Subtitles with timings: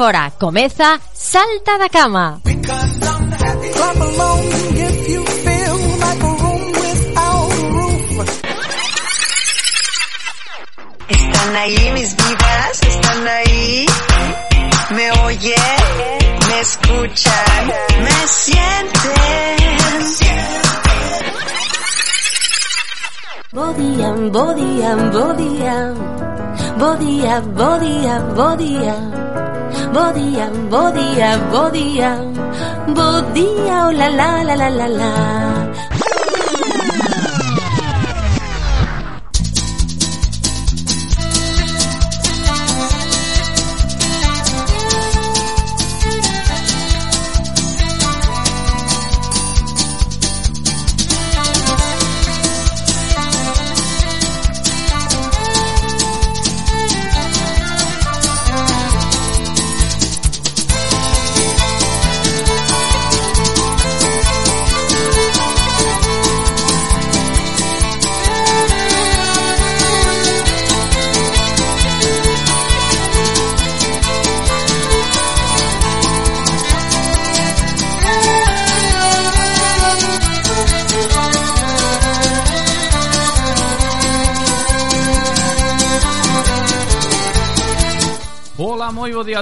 [0.00, 2.40] fora, comeza Salta da Cama.
[11.06, 13.86] Están ahí mis vidas, están ahí.
[14.96, 15.54] Me oye,
[16.48, 17.66] me escuchan,
[18.00, 19.60] me sienten.
[23.52, 25.92] Bodía, bodía, bodía,
[26.78, 29.29] bodía, bodía, bodía.
[29.92, 32.16] Bo día, bo día, bo día,
[32.94, 35.49] bo día, oh la la la la la la.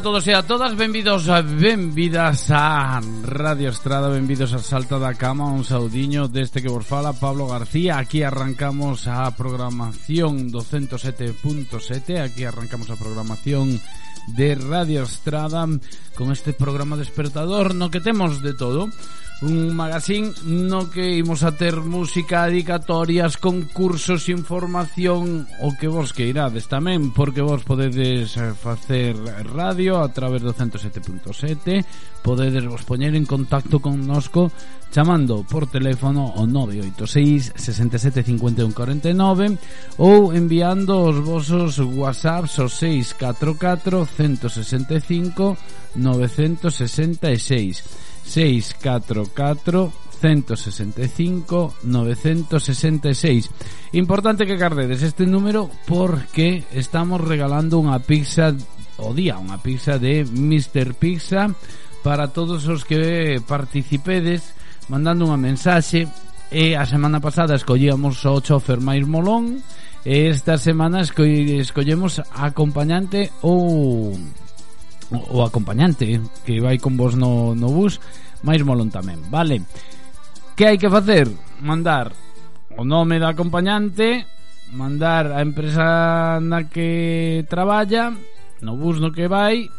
[0.08, 1.28] todos e a todas, benvidos,
[1.60, 7.12] benvidas a Radio Estrada, benvidos a Salta da Cama, un saudiño deste que vos fala
[7.12, 8.00] Pablo García.
[8.00, 13.76] Aquí arrancamos a programación 207.7, aquí arrancamos a programación
[14.32, 15.68] de Radio Estrada
[16.16, 18.88] con este programa despertador no que temos de todo
[19.40, 26.26] un magazín no que imos a ter música, dedicatorias, concursos, información, o que vos que
[26.26, 29.14] irades tamén, porque vos podedes eh, facer
[29.46, 31.86] radio a través do 107.7,
[32.26, 34.50] podedes vos poñer en contacto con nosco
[34.90, 39.54] chamando por teléfono o 986 67 51 49
[40.02, 45.54] ou enviando os vosos whatsapps o 644 165
[45.94, 53.50] 966 644 165 966
[53.92, 58.52] Importante que cardedes este número porque estamos regalando unha pizza
[58.98, 60.92] o día, unha pizza de Mr.
[60.98, 61.48] Pizza
[62.02, 64.52] para todos os que participedes
[64.92, 66.04] mandando unha mensaxe
[66.52, 69.62] e a semana pasada escollíamos o chofer máis molón
[70.04, 74.16] e esta semana escollemos acompañante ou
[75.10, 78.00] o acompañante que vai con vos no, no bus
[78.44, 79.64] máis molón tamén, vale?
[80.54, 81.26] Que hai que facer?
[81.64, 82.12] Mandar
[82.76, 84.28] o nome da acompañante
[84.72, 88.12] mandar a empresa na que traballa
[88.60, 89.70] no bus no que vai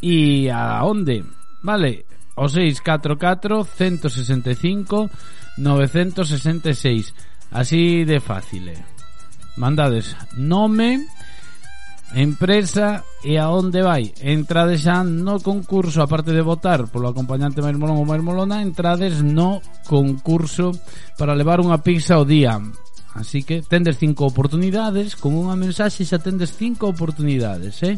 [0.00, 1.22] e a onde,
[1.60, 2.08] vale?
[2.40, 5.12] O 644 165
[5.60, 7.12] 966
[7.52, 8.72] así de fácil
[9.60, 11.29] mandades nome e
[12.14, 14.10] Empresa e a onde vai?
[14.18, 20.74] Entrades xa no concurso Aparte de votar polo acompañante Mermolón ou Mermolona Entrades no concurso
[21.14, 22.58] Para levar unha pizza ao día.
[23.14, 27.94] Así que tendes cinco oportunidades Con unha mensaxe xa tendes cinco oportunidades eh?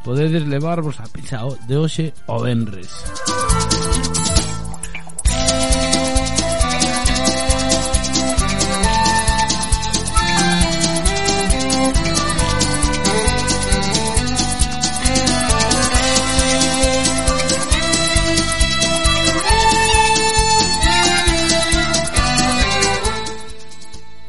[0.00, 2.90] Podedes levarvos a pizza de hoxe o venres.
[3.28, 3.91] Música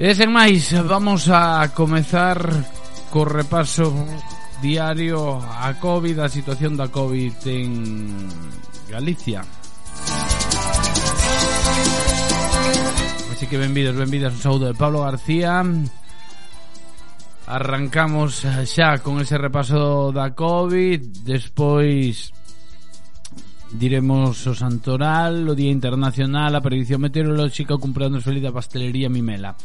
[0.03, 2.35] E sen máis, vamos a comezar
[3.07, 3.87] co repaso
[4.59, 7.71] diario a COVID, a situación da COVID en
[8.91, 9.47] Galicia.
[13.31, 15.63] Así que benvidos, benvidas, un saúdo de Pablo García.
[17.47, 22.35] Arrancamos xa con ese repaso da COVID, despois
[23.71, 29.55] diremos o Santoral, o Día Internacional, a Predicción Meteorolóxica, o a feliz da pastelería Mimela.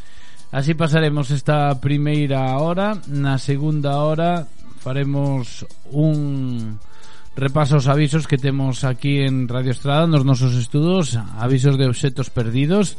[0.50, 2.96] Así pasaremos esta primeira hora.
[3.04, 4.48] Na segunda hora
[4.80, 6.80] faremos un
[7.36, 12.32] repaso aos avisos que temos aquí en Radio Estrada nos nosos estudos Avisos de obxetos
[12.32, 12.96] perdidos.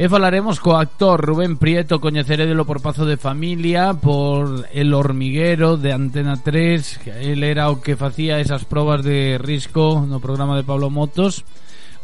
[0.00, 5.92] E falaremos co actor Rubén Prieto Coñeceredelo por Pazo de Familia Por El Hormiguero de
[5.92, 10.88] Antena 3 El era o que facía esas probas de risco no programa de Pablo
[10.88, 11.44] Motos.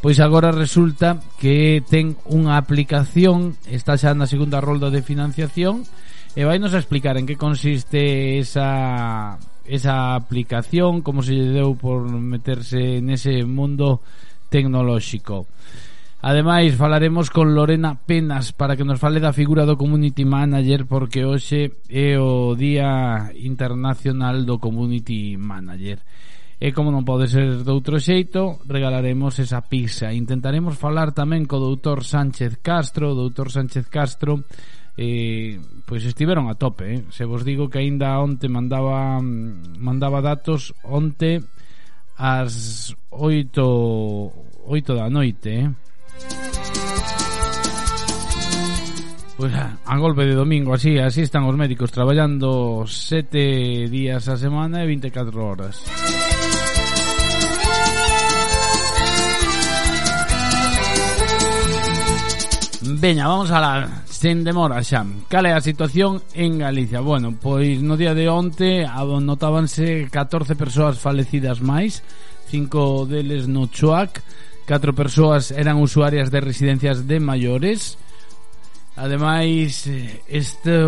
[0.05, 5.89] Pois agora resulta que ten unha aplicación, está xa na segunda rolda de financiación,
[6.37, 11.73] e vai nos a explicar en que consiste esa, esa aplicación, como se lle deu
[11.81, 14.05] por meterse nese mundo
[14.53, 15.49] tecnolóxico.
[16.21, 21.25] Ademais, falaremos con Lorena Penas para que nos fale da figura do Community Manager porque
[21.25, 26.05] hoxe é o Día Internacional do Community Manager.
[26.65, 30.09] E como non pode ser de outro xeito, regalaremos esa pizza.
[30.17, 33.13] Intentaremos falar tamén co doutor Sánchez Castro.
[33.13, 34.41] O doutor Sánchez Castro
[34.97, 36.89] eh, pois estiveron a tope.
[36.89, 37.01] Eh?
[37.13, 41.45] Se vos digo que aínda onte mandaba mandaba datos onte
[42.17, 45.69] ás 8 8 da noite, eh?
[49.37, 54.41] Pois ah, a golpe de domingo, así, así están os médicos traballando 7 días a
[54.41, 56.14] semana e 24 horas.
[63.05, 65.05] Veña, vamos a la sen demora xa.
[65.29, 67.05] Cal é a situación en Galicia?
[67.05, 72.01] Bueno, pois no día de onte notábanse 14 persoas falecidas máis,
[72.49, 74.25] cinco deles no Chuac,
[74.65, 78.01] catro persoas eran usuarias de residencias de maiores.
[78.97, 79.85] Ademais,
[80.25, 80.81] este,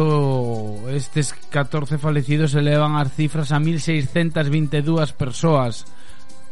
[0.97, 5.85] estes 14 falecidos elevan as cifras a 1622 persoas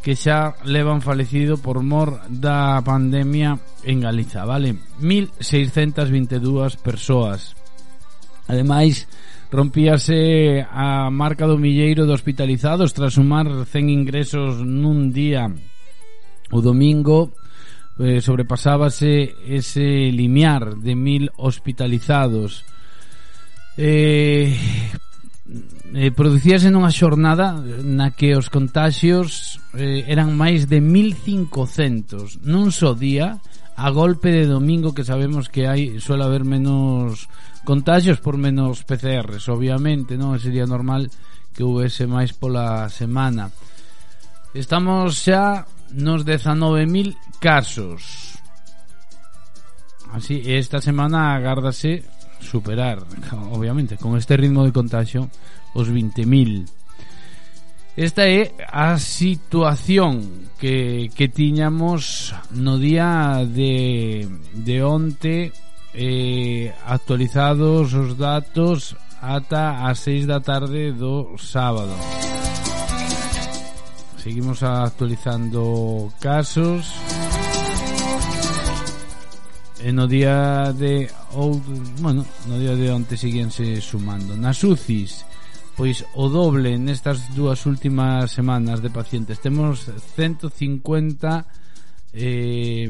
[0.04, 3.56] que xa levan falecido por mor da pandemia
[3.88, 4.76] en Galiza, vale?
[5.00, 7.56] 1622 persoas.
[8.44, 9.08] Ademais,
[9.48, 15.48] rompíase a marca do milleiro de hospitalizados tras sumar 100 ingresos nun día.
[16.52, 17.32] O domingo
[17.96, 22.68] eh, sobrepasábase ese limiar de mil hospitalizados.
[23.80, 24.52] Eh,
[25.92, 32.96] eh, producíase nunha xornada na que os contagios eh, eran máis de 1500 nun só
[32.96, 33.42] día
[33.76, 37.28] a golpe de domingo que sabemos que hai suele haber menos
[37.64, 41.10] contagios por menos PCRs, obviamente, non sería normal
[41.50, 43.50] que houvese máis pola semana.
[44.54, 48.38] Estamos xa nos 19.000 casos.
[50.14, 52.06] Así, esta semana agárdase
[52.40, 53.04] superar,
[53.50, 55.30] obviamente, con este ritmo de contagio,
[55.74, 56.68] os 20.000.
[57.96, 65.54] Esta é a situación que, que tiñamos no día de, de onte
[65.94, 71.94] eh, actualizados os datos ata as 6 da tarde do sábado.
[74.18, 76.90] Seguimos actualizando casos.
[79.84, 81.60] E no día de ou,
[82.00, 84.32] bueno, no día de onte seguíanse sumando.
[84.32, 85.28] Nas UCIs,
[85.76, 89.44] pois o doble nestas dúas últimas semanas de pacientes.
[89.44, 92.88] Temos 150 eh,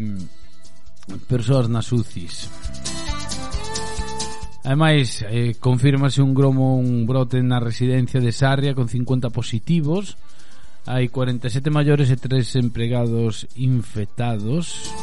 [1.26, 2.46] persoas nas UCIs.
[4.62, 10.14] Ademais, eh, confirmase un gromo, un brote na residencia de Sarria con 50 positivos.
[10.86, 14.94] Hai 47 maiores e 3 empregados infectados.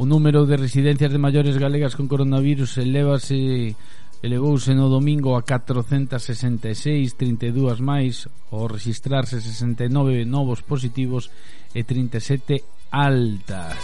[0.00, 3.76] O número de residencias de maiores galegas con coronavirus elevase
[4.24, 11.28] elevouse no domingo a 466, 32 máis, ao registrarse 69 novos positivos
[11.76, 13.76] e 37 altas.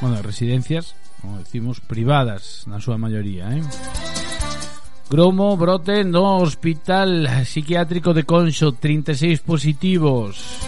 [0.00, 4.07] Bueno, residencias, como decimos, privadas na súa maioría, eh?
[5.10, 10.60] Gromo, brote no hospital psiquiátrico de Concho, 36 positivos.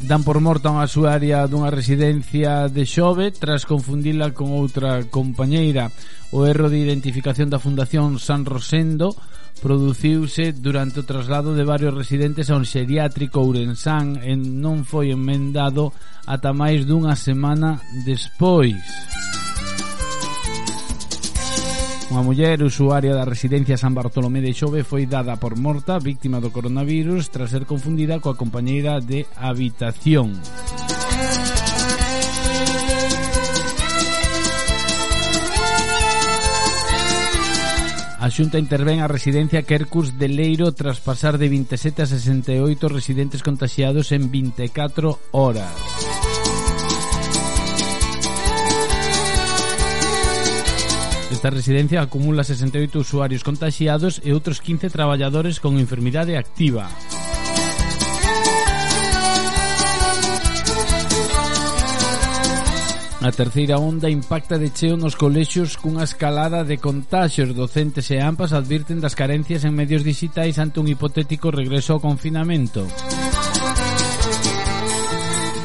[0.00, 5.92] Dan por morta unha usuaria dunha residencia de Xove tras confundila con outra compañeira.
[6.32, 9.12] O erro de identificación da Fundación San Rosendo
[9.60, 15.92] produciuse durante o traslado de varios residentes a un xeriátrico ourensán e non foi enmendado
[16.26, 18.76] ata máis dunha semana despois.
[22.06, 26.54] Unha muller usuaria da residencia San Bartolomé de Xove foi dada por morta víctima do
[26.54, 30.38] coronavirus tras ser confundida coa compañeira de habitación.
[38.26, 42.58] A Xunta intervén a residencia Quercus de Leiro tras pasar de 27 a 68
[42.90, 45.70] residentes contagiados en 24 horas.
[51.30, 56.90] Esta residencia acumula 68 usuarios contagiados e outros 15 traballadores con enfermidade activa.
[63.26, 67.50] A terceira onda impacta de cheo nos colexios cunha escalada de contaxios.
[67.58, 72.86] Docentes e ampas advirten das carencias en medios digitais ante un hipotético regreso ao confinamento.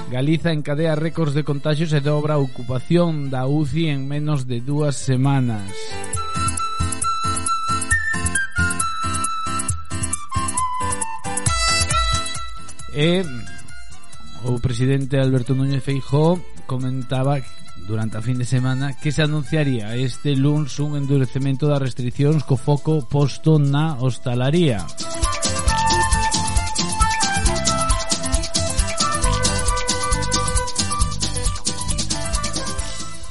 [0.09, 4.97] Galiza encadea récords de contaxios e dobra a ocupación da UCI en menos de dúas
[4.97, 5.69] semanas.
[12.89, 13.21] E
[14.49, 16.41] o presidente Alberto Núñez Feijóo
[16.71, 17.35] comentaba
[17.85, 22.55] durante a fin de semana que se anunciaría este luns un endurecemento das restriccións co
[22.55, 24.79] foco posto na hostalaría.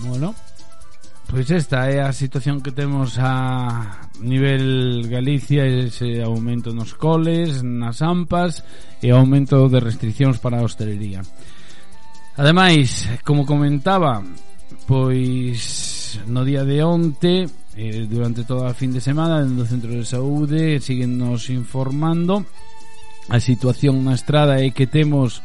[0.04, 0.36] Bueno,
[1.24, 8.04] pois esta é a situación que temos a nivel Galicia ese aumento nos coles, nas
[8.04, 8.60] ampas
[9.00, 11.24] e aumento de restriccións para a hostelería.
[12.40, 14.24] Ademais, como comentaba,
[14.88, 17.44] pois no día de onte,
[17.76, 22.48] eh, durante toda a fin de semana, no Centro de Saúde, siguen nos informando.
[23.28, 25.44] A situación na estrada é que temos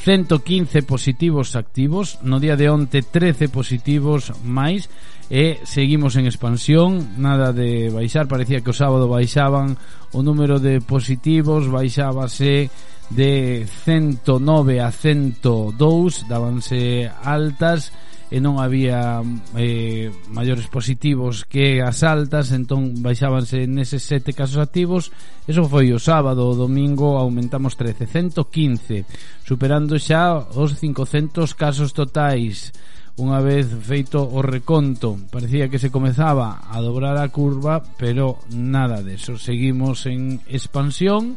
[0.00, 4.88] 115 positivos activos, no día de onte 13 positivos máis
[5.28, 9.76] e seguimos en expansión, nada de baixar, parecía que o sábado baixaban
[10.16, 12.72] o número de positivos, baixábase
[13.10, 17.90] de 109 a 102 dábanse altas
[18.30, 19.18] e non había
[19.58, 25.10] eh, maiores positivos que as altas entón baixábanse neses sete casos activos.
[25.50, 29.02] Eso foi o sábado o domingo aumentamos 13 115
[29.42, 32.70] superando xa os 500 casos totais.
[33.18, 39.02] Unha vez feito o reconto parecía que se comezaba a dobrar a curva pero nada
[39.02, 39.34] de eso.
[39.42, 41.34] Seguimos en expansión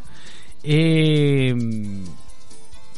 [0.64, 2.24] Eh, e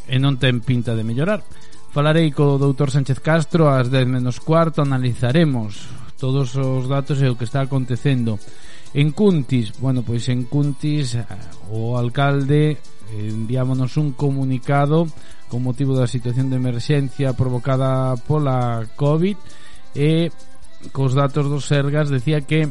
[0.06, 1.42] e non ten pinta de mellorar.
[1.90, 7.38] Falarei co doutor Sánchez Castro ás 10 menos cuarto, analizaremos todos os datos e o
[7.38, 8.38] que está acontecendo.
[8.96, 11.26] En Cuntis, bueno, pois en Cuntis eh,
[11.72, 12.78] o alcalde
[13.12, 15.08] enviámonos un comunicado
[15.50, 19.38] con motivo da situación de emerxencia provocada pola COVID
[19.94, 20.30] e
[20.92, 22.70] cos datos dos Sergas decía que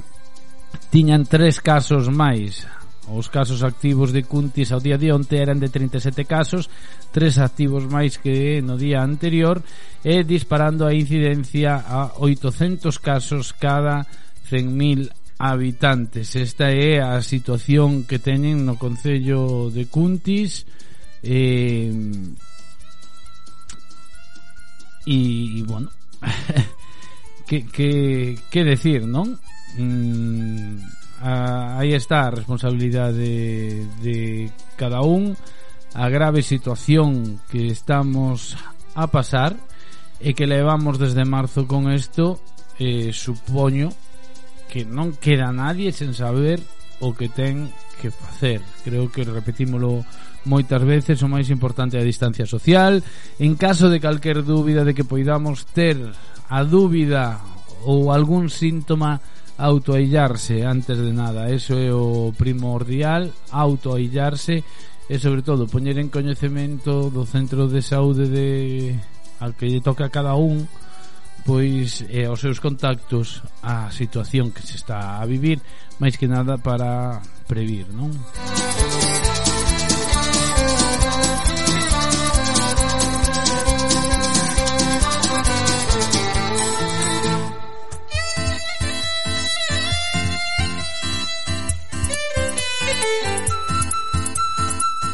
[0.91, 2.67] tiñan tres casos máis
[3.13, 6.73] Os casos activos de Cuntis ao día de onte eran de 37 casos,
[7.13, 9.61] tres activos máis que no día anterior,
[10.01, 14.09] e disparando a incidencia a 800 casos cada
[14.49, 16.33] 100.000 habitantes.
[16.37, 20.65] Esta é a situación que teñen no Concello de Cuntis.
[21.21, 21.93] Eh,
[25.05, 25.19] e,
[25.61, 25.93] e bueno,
[27.47, 29.37] que, que, que decir, non?
[29.77, 34.19] Mm, ah, aí está a responsabilidade de, de
[34.77, 35.33] cada un
[35.97, 38.61] a grave situación que estamos
[38.93, 39.57] a pasar
[40.21, 42.37] e que levamos desde marzo con isto
[42.77, 43.89] eh, supoño
[44.69, 46.61] que non queda nadie sen saber
[47.01, 47.71] o que ten
[48.03, 48.61] que facer.
[48.83, 50.05] Creo que repetímolo
[50.45, 53.01] moitas veces, o máis importante é a distancia social.
[53.41, 55.97] En caso de calquer dúbida de que poidamos ter
[56.51, 57.41] a dúbida
[57.87, 59.21] ou algún síntoma
[59.59, 64.65] autoaillarse antes de nada, eso é o primordial, autoaillarse
[65.07, 68.97] e sobre todo poñer en coñecemento do centro de saúde de
[69.39, 70.65] al que lle toca a cada un
[71.45, 75.61] pois e aos seus contactos a situación que se está a vivir
[76.01, 78.09] máis que nada para previr, non?
[78.09, 78.84] Música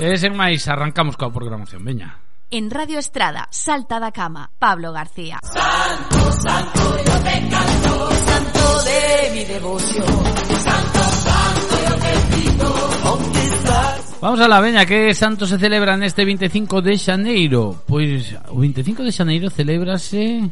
[0.00, 2.16] E sen máis, arrancamos coa programación, veña.
[2.48, 5.36] En Radio Estrada, Salta da Cama, Pablo García.
[5.44, 9.00] Santo, santo, yo te canto, santo de
[9.36, 10.24] mi devoción.
[10.64, 12.68] Santo, santo, yo te pido,
[13.04, 14.16] ¿dónde estás?
[14.24, 17.84] Vamos a la veña, que santo se celebra neste 25 de xaneiro?
[17.84, 20.48] Pois o 25 de xaneiro celebrase...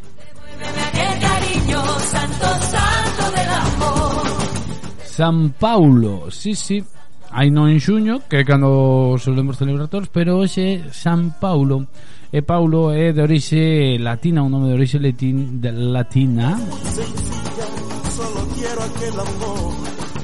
[0.93, 4.29] ¡Qué cariño, santo, santo del amor!
[5.09, 6.85] San Paulo, sí, sí,
[7.31, 11.85] Hai non en xuño, que é cando solemos celebrar todos, pero hoxe San Paulo.
[12.33, 16.59] E Paulo é de orixe latina, un nome de orixe latín, de latina.
[18.17, 19.75] Solo quiero aquel amor.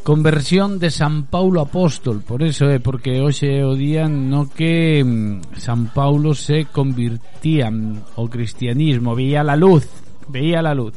[0.06, 5.02] Conversión de San Paulo Apóstol, por eso é porque hoxe é o día no que
[5.02, 9.82] mm, San Paulo se convirtía mm, ao cristianismo, veía la luz,
[10.30, 10.94] veía la luz.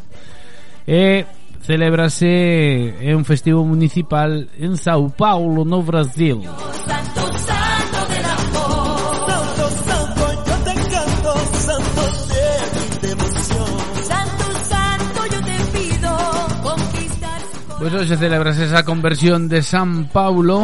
[0.85, 1.25] E
[1.65, 6.45] celebrase é un festivo municipal en São Paulo, no Brasil.
[6.85, 7.18] Santo
[17.89, 20.61] Pues 4 se celebra esa conversión de San Paulo.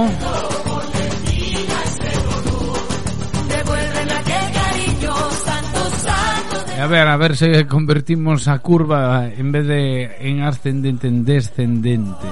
[6.79, 12.27] A ver, a ver si convertimos a curva en vez de en ascendente en descendente.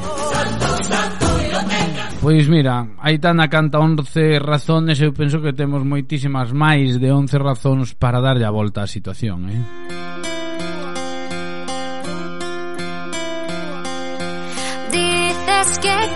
[2.21, 7.33] Pois pues mira, Aitana canta 11 razones eu penso que temos moitísimas máis de 11
[7.41, 10.32] razóns para darlle a volta á situación, eh?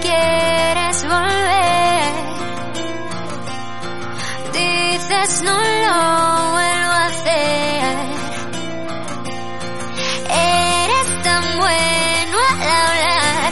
[0.08, 2.14] quieres volver.
[4.54, 5.98] Dices no lo
[6.56, 7.96] vuelvo a hacer.
[10.30, 13.52] Eres tan bueno al hablar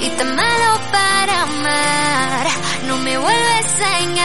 [0.00, 2.46] y tan malo para amar.
[2.88, 4.17] No me vuelves a engañar.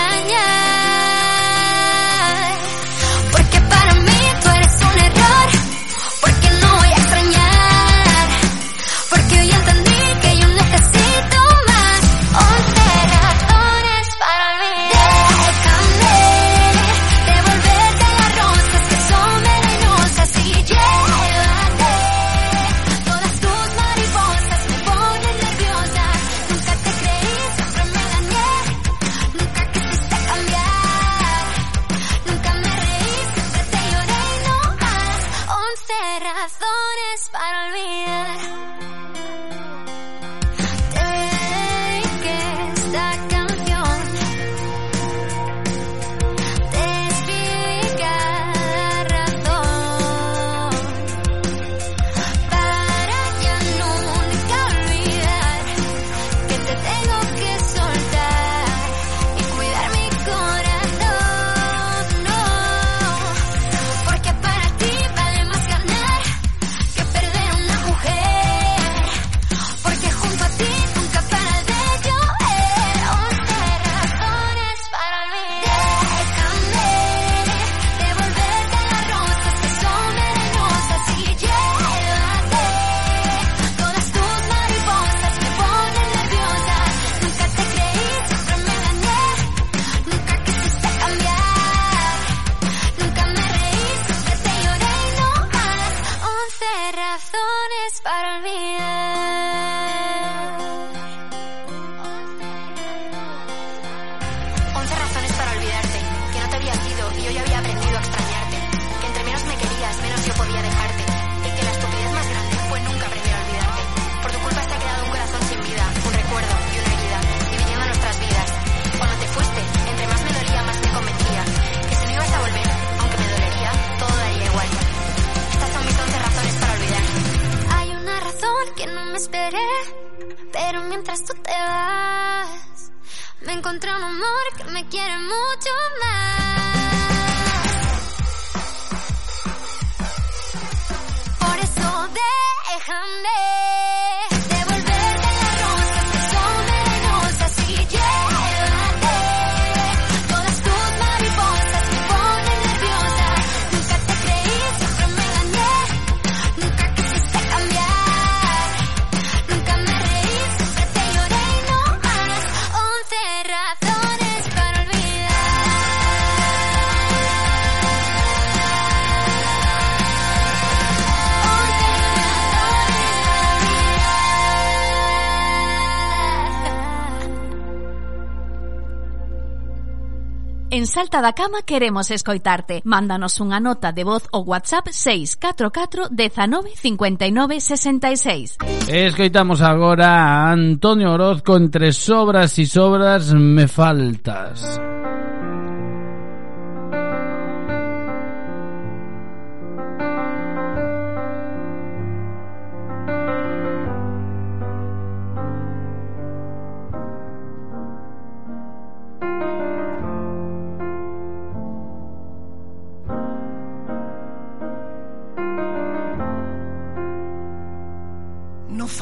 [180.93, 182.85] Salta da Cama queremos escoitarte.
[182.85, 188.61] Mándanos unha nota de voz ou WhatsApp 644 19 59 66.
[188.85, 194.61] Escoitamos agora a Antonio Orozco entre sobras e sobras me faltas.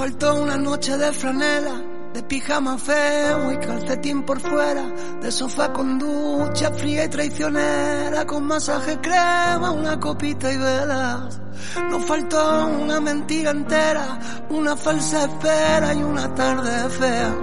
[0.02, 1.80] faltó una noche de franela,
[2.12, 4.82] de pijama feo y calcetín por fuera,
[5.22, 11.40] de sofá con ducha fría y traicionera, con masaje crema, una copita y velas.
[11.88, 14.18] Nos faltó una mentira entera,
[14.50, 17.36] una falsa espera y una tarde fea.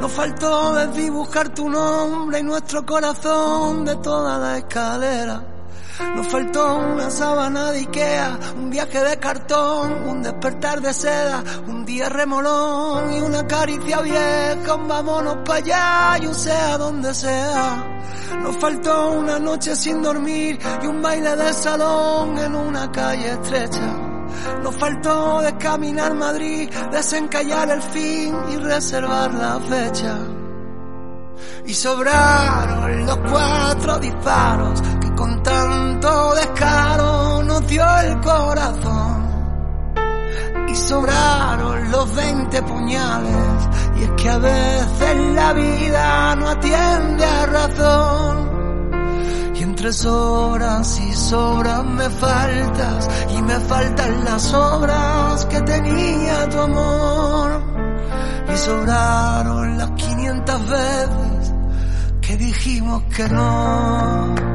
[0.00, 5.53] Nos faltó desdibujar tu nombre y nuestro corazón de toda la escalera.
[6.16, 11.84] Nos faltó una sábana de Ikea, un viaje de cartón, un despertar de seda, un
[11.84, 18.02] día remolón y una caricia vieja, un vámonos para allá y un sea donde sea.
[18.42, 23.96] Nos faltó una noche sin dormir y un baile de salón en una calle estrecha.
[24.62, 30.18] Nos faltó de caminar Madrid, desencallar el fin y reservar la fecha.
[31.66, 34.82] Y sobraron los cuatro disparos
[35.16, 39.24] con tanto descaro nos dio el corazón.
[40.68, 47.46] Y sobraron los veinte puñales, y es que a veces la vida no atiende a
[47.46, 48.54] razón.
[49.54, 56.58] Y entre sobras y sobras me faltas, y me faltan las obras que tenía tu
[56.58, 57.62] amor.
[58.52, 61.54] Y sobraron las 500 veces
[62.20, 64.53] que dijimos que no.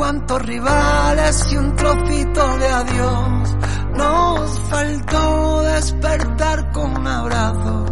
[0.00, 3.56] Cuantos rivales y un trocito de adiós.
[3.96, 7.90] Nos faltó despertar con abrazos,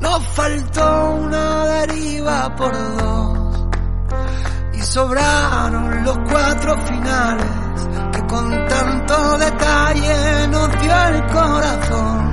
[0.00, 3.66] nos faltó una deriva por dos.
[4.74, 12.25] Y sobraron los cuatro finales que con tanto detalle nos dio el corazón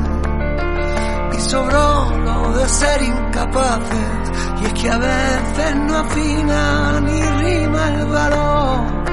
[1.43, 4.31] sobró lo de ser incapaces.
[4.61, 9.03] Y es que a veces no afina ni rima el valor.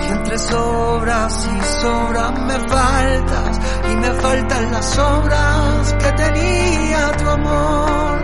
[0.00, 7.28] Y entre sobras y sobras me faltas, y me faltan las obras que tenía tu
[7.28, 8.22] amor.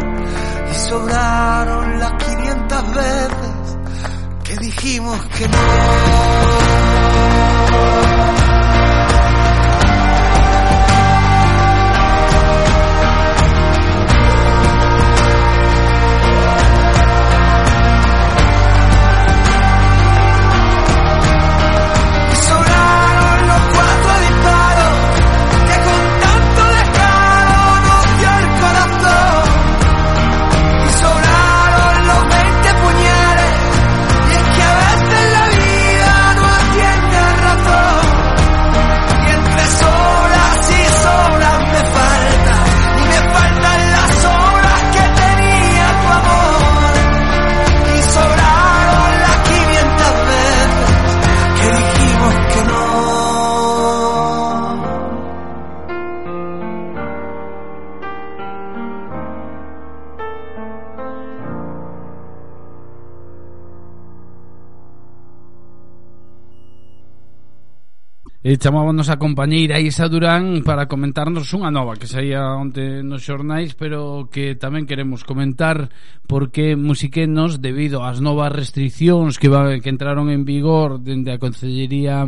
[0.71, 3.79] Y sobraron las 500 veces
[4.45, 5.57] que dijimos que no.
[68.47, 73.75] E chamábanos a compañeira Isa Durán para comentarnos unha nova que saía onte nos xornais,
[73.75, 75.91] pero que tamén queremos comentar
[76.31, 82.23] porque musiquenos debido ás novas restriccións que va, que entraron en vigor dende a Consellería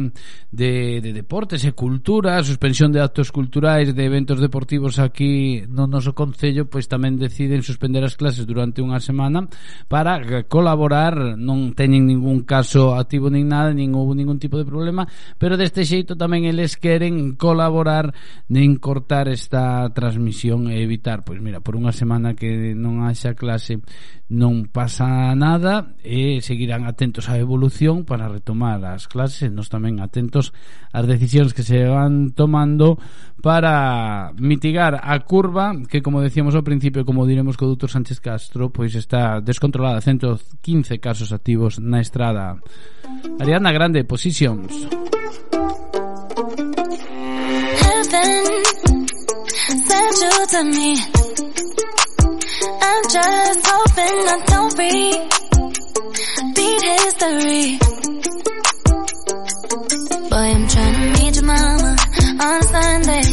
[0.51, 5.87] de, de Deportes e Cultura, a suspensión de actos culturais de eventos deportivos aquí no
[5.87, 9.47] noso concello, pois tamén deciden suspender as clases durante unha semana
[9.87, 10.19] para
[10.51, 15.07] colaborar, non teñen ningún caso activo nin nada, nin houve ningún tipo de problema,
[15.39, 18.17] pero deste xeito feito tamén eles queren colaborar
[18.49, 23.85] en cortar esta transmisión e evitar, pois mira, por unha semana que non haxa clase
[24.33, 29.49] non pasa nada e seguirán atentos á evolución para retomar as clases.
[29.49, 30.57] E nos tamén atentos
[30.97, 32.97] ás decisións que se van tomando
[33.45, 38.73] para mitigar a curva que como decíamos ao principio como diremos co doutor Sánchez Castro
[38.73, 40.01] pois está descontrolada.
[40.01, 42.57] 115 casos activos na estrada.
[43.41, 44.73] Ariadna Grande Positions
[50.49, 50.97] to me.
[52.81, 54.73] I'm just hoping I don't
[56.49, 57.79] repeat history.
[60.31, 61.97] Boy, I'm trying to meet your mama
[62.41, 63.27] on Sunday.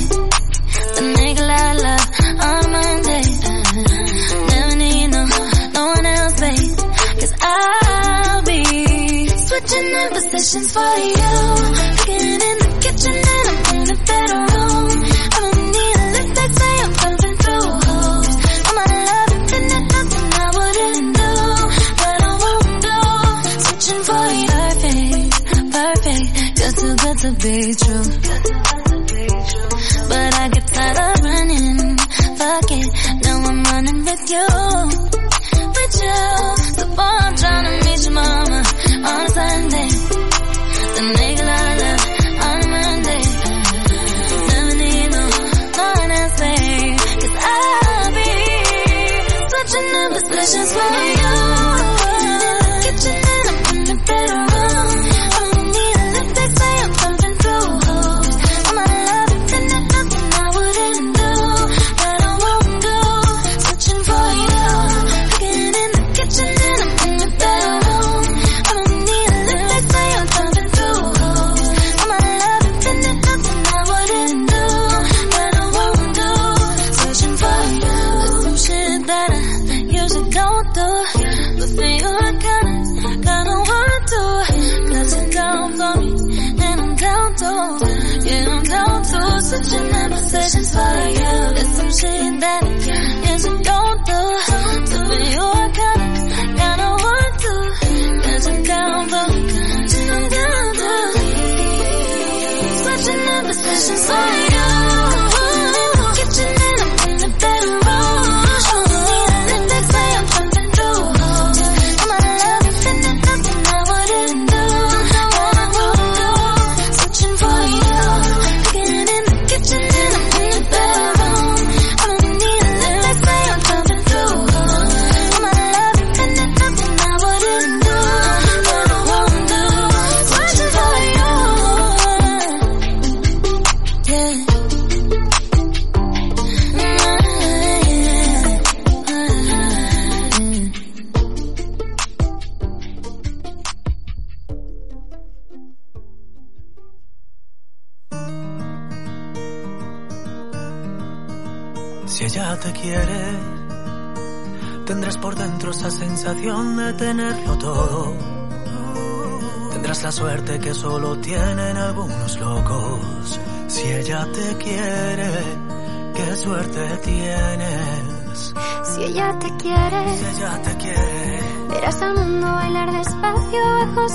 [0.96, 2.06] The nigga I love
[2.50, 3.26] on Monday.
[4.50, 5.22] Never need no,
[5.74, 6.78] no one else, babe.
[7.20, 11.32] Cause I'll be switching in positions for you.
[11.98, 12.65] Cooking in
[27.46, 28.06] be true.
[30.10, 31.98] But I get tired of running.
[32.40, 32.88] Fuck it,
[33.24, 34.48] now I'm running with you.
[35.76, 36.22] With you.
[36.78, 38.60] So boy, I'm trying to meet your mama
[39.10, 39.90] on a Sunday.
[40.96, 42.04] The nigga I love
[42.48, 43.24] on a Monday.
[44.50, 45.24] Never need no
[45.84, 46.98] one else, babe.
[47.22, 48.32] Cause I'll be
[49.54, 51.25] such an ambitious with.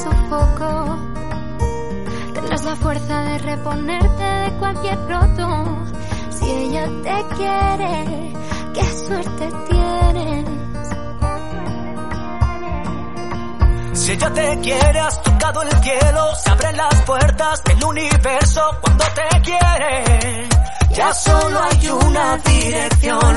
[0.03, 0.99] sofoco.
[2.35, 5.47] Tendrás la fuerza de reponerte de cualquier roto.
[6.31, 8.33] Si ella te quiere,
[8.75, 10.49] qué suerte tienes.
[13.93, 16.35] Si ella te quiere, has tocado el cielo.
[16.35, 20.49] Se abren las puertas del universo cuando te quiere.
[20.95, 23.37] Ya solo hay una dirección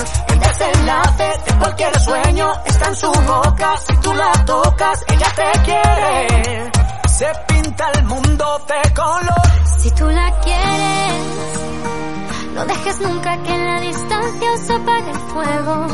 [1.18, 6.72] te de cualquier sueño, está en su boca, si tú la tocas, ella te quiere.
[7.08, 9.42] Se pinta el mundo de color.
[9.78, 11.14] Si tú la quieres,
[12.56, 15.88] no dejes nunca que en la distancia se apague el fuego.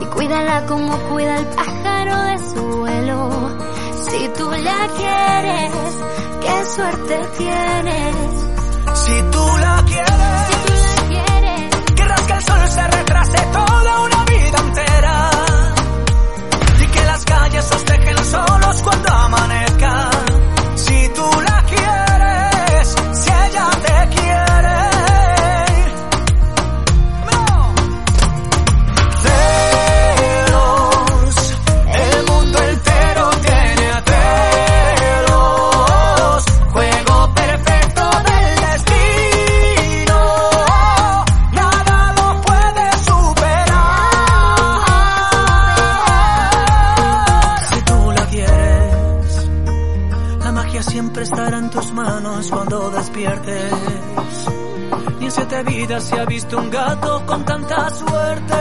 [0.00, 3.30] Y cuídala como cuida el pájaro de su vuelo.
[4.08, 5.72] Si tú la quieres,
[6.40, 8.16] qué suerte tienes.
[8.94, 9.35] Si tú
[55.86, 58.56] vida se ha visto un gato con tanta suerte.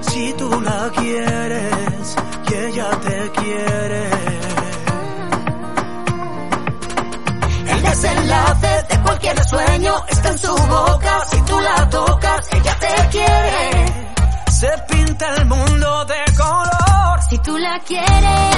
[0.00, 4.10] Si tú la quieres que ella te quiere.
[7.68, 11.24] El desenlace de cualquier sueño está en su boca.
[11.30, 14.14] Si tú la tocas, ella te quiere.
[14.50, 17.22] Se pinta el mundo de color.
[17.28, 18.56] Si tú la quieres,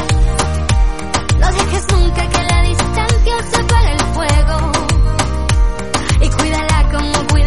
[1.40, 4.72] no dejes nunca que la distancia se separe el fuego.
[6.20, 7.37] Y cuídala como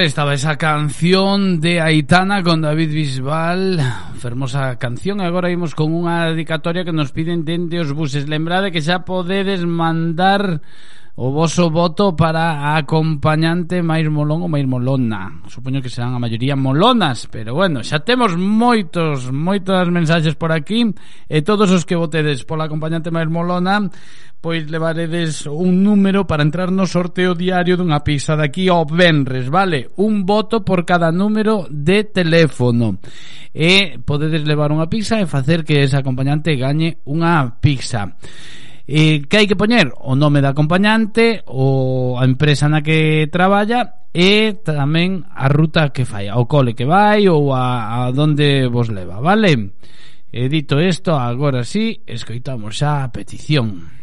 [0.00, 3.80] 63 estaba esa canción de Aitana con David Bisbal
[4.18, 5.20] Fermosa canción.
[5.20, 8.24] E agora imos con unha dedicatoria que nos piden dende os buses.
[8.24, 10.64] Lembrade que xa podedes mandar
[11.20, 15.44] O voso voto para a acompañante máis molón ou máis molona.
[15.52, 20.88] Supoño que serán a maioría molonas, pero bueno, xa temos moitos, moitas mensaxes por aquí
[21.28, 23.84] e todos os que votedes pola acompañante máis molona,
[24.40, 29.52] pois levaredes un número para entrar no sorteo diario dunha pizza de aquí ao Benres,
[29.52, 29.92] vale?
[30.00, 32.96] Un voto por cada número de teléfono.
[33.52, 38.16] E podedes levar unha pizza e facer que esa acompañante gañe unha pizza.
[38.90, 44.02] Eh, que hai que poñer o nome da acompañante, o a empresa na que traballa
[44.10, 48.90] e tamén a ruta que fai, ao cole que vai ou a, a donde vos
[48.90, 49.78] leva, vale?
[50.34, 53.94] E dito isto, agora sí, escoitamos xa a petición.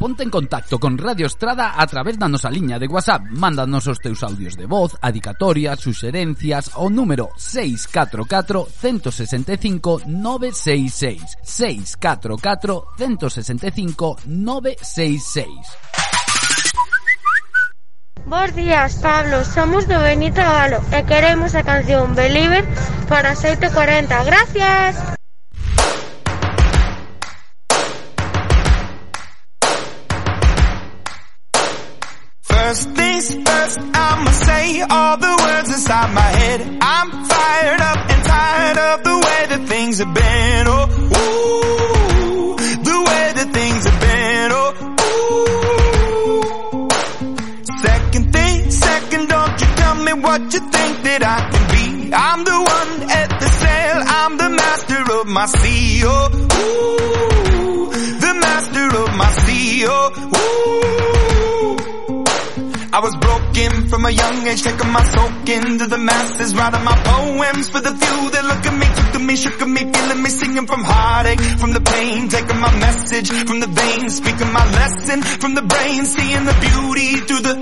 [0.00, 3.20] Ponte en contacto con Radio Estrada a través da nosa liña de WhatsApp.
[3.36, 11.20] Mándanos os teus audios de voz, adicatorias, suxerencias ao número 644 165 966.
[11.44, 15.52] 644 165 966.
[18.24, 19.44] Bos días, Pablo.
[19.44, 22.64] Somos do Benito Galo e queremos a canción Believer
[23.04, 24.08] para 7.40.
[24.24, 25.19] Gracias.
[32.70, 36.60] First things first, I'ma say all the words inside my head.
[36.80, 40.66] I'm fired up and tired of the way that things have been.
[40.68, 40.86] Oh,
[41.18, 42.56] ooh,
[42.90, 44.52] the way that things have been.
[44.54, 44.72] Oh,
[46.78, 46.88] ooh.
[47.82, 52.14] Second thing, second, don't you tell me what you think that I can be.
[52.14, 56.02] I'm the one at the sail, I'm the master of my sea.
[56.04, 56.30] Oh,
[56.70, 59.86] ooh, the master of my sea.
[59.88, 60.30] Oh, ooh.
[62.92, 66.96] I was broken from a young age, taking my soak into the masses, writing my
[66.96, 70.22] poems for the few that look at me, took to me, shook at me, feeling
[70.24, 74.66] me, singing from heartache, from the pain, taking my message from the veins, speaking my
[74.74, 77.54] lesson from the brain, seeing the beauty through the.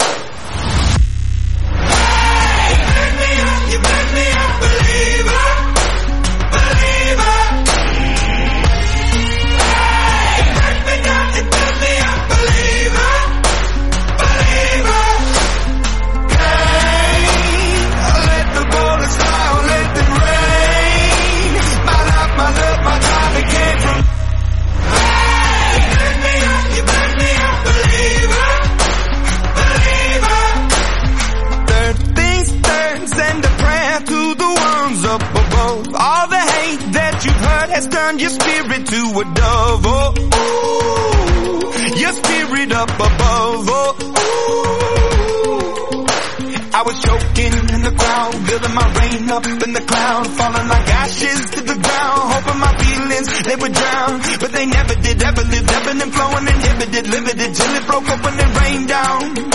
[38.17, 39.85] Your spirit to a dove.
[39.85, 41.61] Oh, ooh,
[42.01, 43.69] your spirit up above.
[43.69, 44.09] Oh, ooh.
[46.73, 50.89] I was choking in the crowd, building my rain up in the cloud, falling like
[50.89, 55.43] ashes to the ground, hoping my feelings they would drown, but they never did, ever
[55.43, 59.48] lived, ebbing and flowing, inhibited, limited, till it broke open and rained down.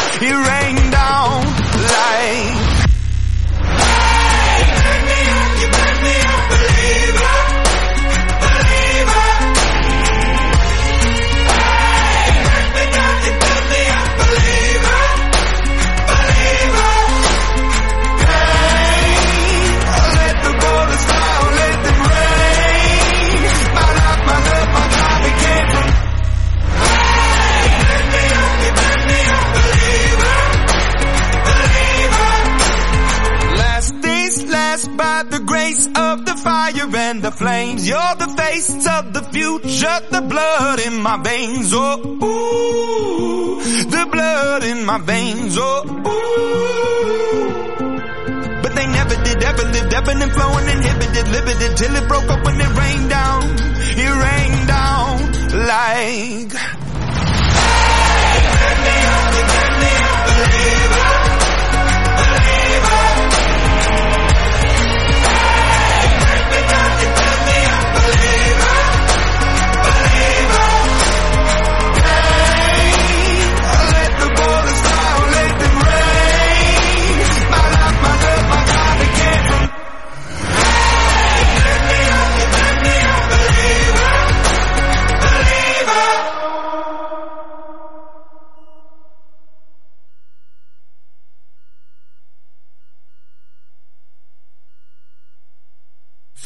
[37.64, 37.88] And.
[37.88, 41.72] You're the face of the future, the blood in my veins.
[41.74, 43.61] Oh, ooh,
[43.95, 45.57] the blood in my veins.
[45.57, 46.74] Oh, ooh.
[48.61, 52.43] But they never did, ever lived, ebbing and flowing, inhibited, limited, till it broke up
[52.45, 53.43] when it rained down.
[53.95, 55.32] It rained down
[55.68, 56.83] like.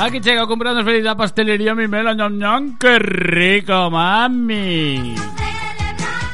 [0.00, 5.14] Aquí llega comprando feliz la pastelería mi melo, ñam, ñam, qué rico, mami.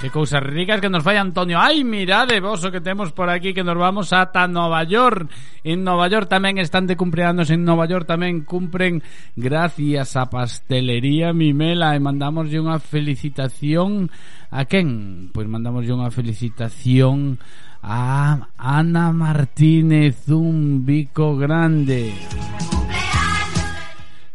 [0.01, 1.59] Qué cosas ricas que nos vaya Antonio.
[1.61, 5.29] Ay, mirad de boso que tenemos por aquí que nos vamos hasta Nueva York.
[5.65, 9.03] En Nueva York también están de cumpleaños, en Nueva York también cumplen
[9.35, 14.13] gracias a Pastelería Mimela y mandamos yo una felicitación
[14.53, 15.31] a quién?
[15.33, 17.41] Pues mandamos yo una felicitación
[17.83, 22.15] a Ana Martínez, un bico grande.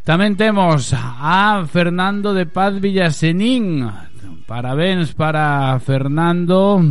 [0.02, 3.86] Tamén temos a Fernando de Paz Villasenín.
[4.50, 6.82] Parabéns para Fernando,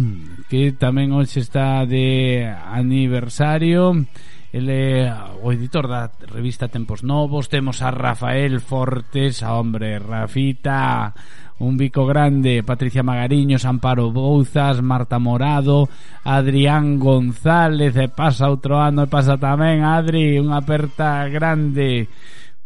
[0.47, 4.07] que tamén hoxe está de aniversario.
[4.55, 5.11] Ele
[5.43, 11.15] o editor da revista Tempos Novos Temos a Rafael Fortes A hombre, Rafita
[11.63, 15.87] Un bico grande Patricia Magariños Amparo Bouzas Marta Morado
[16.27, 22.11] Adrián González E pasa outro ano E pasa tamén Adri Unha aperta grande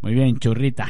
[0.05, 0.85] Moi ben, churrita.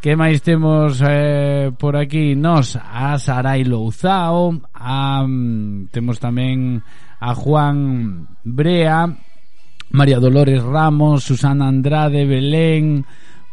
[0.00, 2.32] Que máis temos eh, por aquí?
[2.32, 6.80] Nos, a Sarai Louzao, a, mm, temos tamén
[7.20, 9.04] a Juan Brea,
[9.92, 13.04] María Dolores Ramos, Susana Andrade, Belén,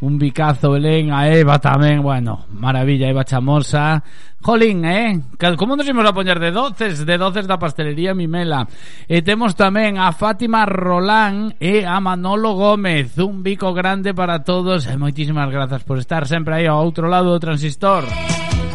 [0.02, 4.02] un bicazo Belén, a Eva tamén, bueno, maravilla, Eva Chamosa.
[4.41, 5.22] Jolín, eh?
[5.56, 8.66] Como nos imos a poñer de doces, de doces da pastelería Mimela.
[9.06, 13.22] E temos tamén a Fátima Rolán e a Manolo Gómez.
[13.22, 17.30] Un bico grande para todos e moitísimas grazas por estar sempre aí ao outro lado
[17.30, 18.02] do transistor.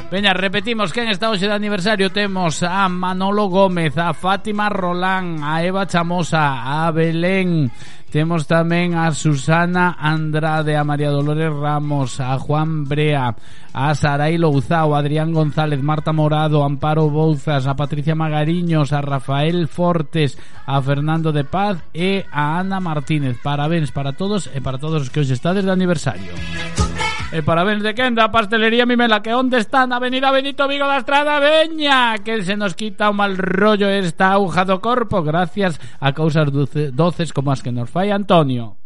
[0.07, 5.43] Veña, repetimos que en esta hoxe de aniversario temos a Manolo Gómez, a Fátima Rolán,
[5.43, 7.75] a Eva Chamosa, a Belén,
[8.07, 13.35] Temos tamén a Susana Andrade, a María Dolores Ramos, a Juan Brea,
[13.75, 19.67] a Sarai Louzao, a Adrián González, Marta Morado, Amparo Bouzas, a Patricia Magariños, a Rafael
[19.67, 23.43] Fortes, a Fernando de Paz e a Ana Martínez.
[23.43, 26.86] Parabéns para todos e para todos os que hoxe estades de aniversario.
[27.35, 31.03] E parabéns de quen da pastelería Mimela Que onde está na avenida Benito Vigo da
[31.03, 36.15] Estrada Veña Que se nos quita o mal rollo esta auja do corpo Gracias a
[36.15, 38.79] causas doce- doces como as que nos fai Antonio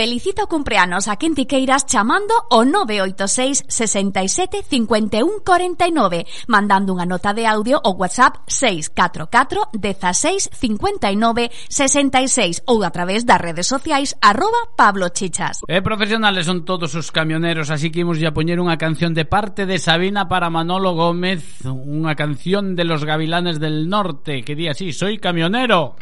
[0.00, 7.04] Felicita o cumpleanos a quen ti queiras chamando o 986 67 51 49, mandando unha
[7.04, 14.16] nota de audio ao WhatsApp 644 16 59 66 ou a través das redes sociais
[14.24, 15.60] arroba Pablo Chichas.
[15.68, 19.28] E eh, profesionales son todos os camioneros, así que imos ya poñer unha canción de
[19.28, 24.64] parte de Sabina para Manolo Gómez, unha canción de los gavilanes del norte que di
[24.64, 26.00] así, soy camionero.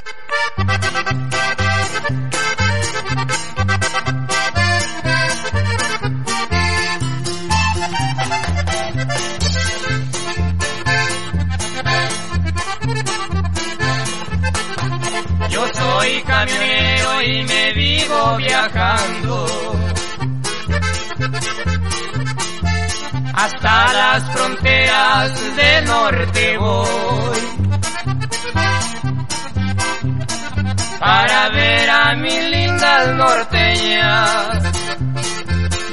[15.98, 19.46] Soy camionero y me vivo viajando.
[23.34, 27.38] Hasta las fronteras del norte voy.
[31.00, 34.24] Para ver a mi linda norteña.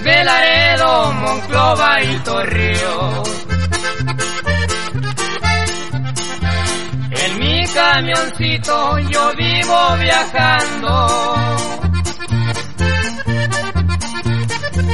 [0.04, 3.45] De Laredo, Monclova y Torreón.
[7.76, 11.36] Camioncito yo vivo viajando.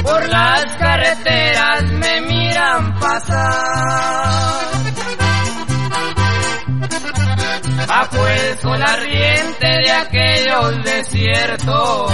[0.02, 4.62] Por las carreteras me miran pasar.
[7.86, 12.12] Bajo el sol ardiente de aquellos desiertos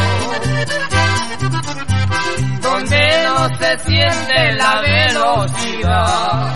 [2.61, 6.55] donde no se siente la velocidad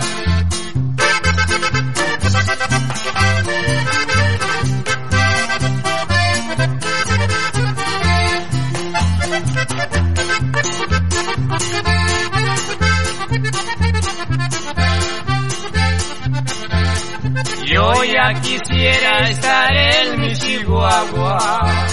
[17.65, 21.87] Yo ya quisiera estar en mi Chihuahua.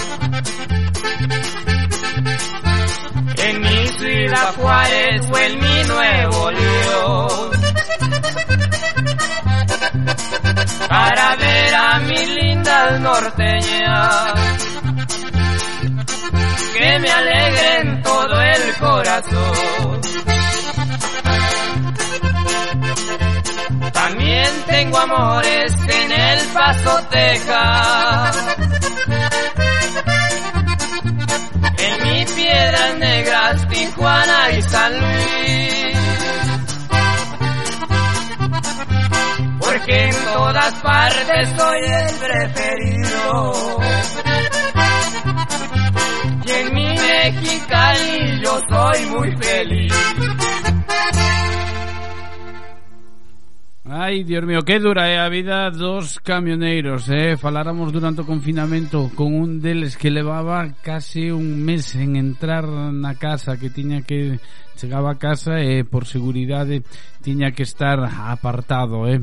[3.37, 7.50] En mi ciudad Juárez o en mi Nuevo León.
[10.91, 14.33] Para ver a mis lindas norteñas.
[16.73, 20.01] Que me alegren todo el corazón.
[23.93, 28.57] También tengo amores en el Paso, Texas.
[31.77, 35.80] En mi Piedras Negras, Tijuana y San Luis.
[39.91, 43.53] Porque en todas partes soy el preferido.
[46.45, 49.93] Y en mi Mexicali yo soy muy feliz.
[53.83, 57.35] Ai, Dios mío, que dura é a vida dos camioneiros, eh?
[57.35, 62.63] Faláramos durante o confinamento con un deles que levaba casi un mes en entrar
[62.95, 64.39] na casa, que tiña que
[64.79, 66.87] chegaba a casa e por seguridade
[67.19, 69.19] tiña que estar apartado, eh?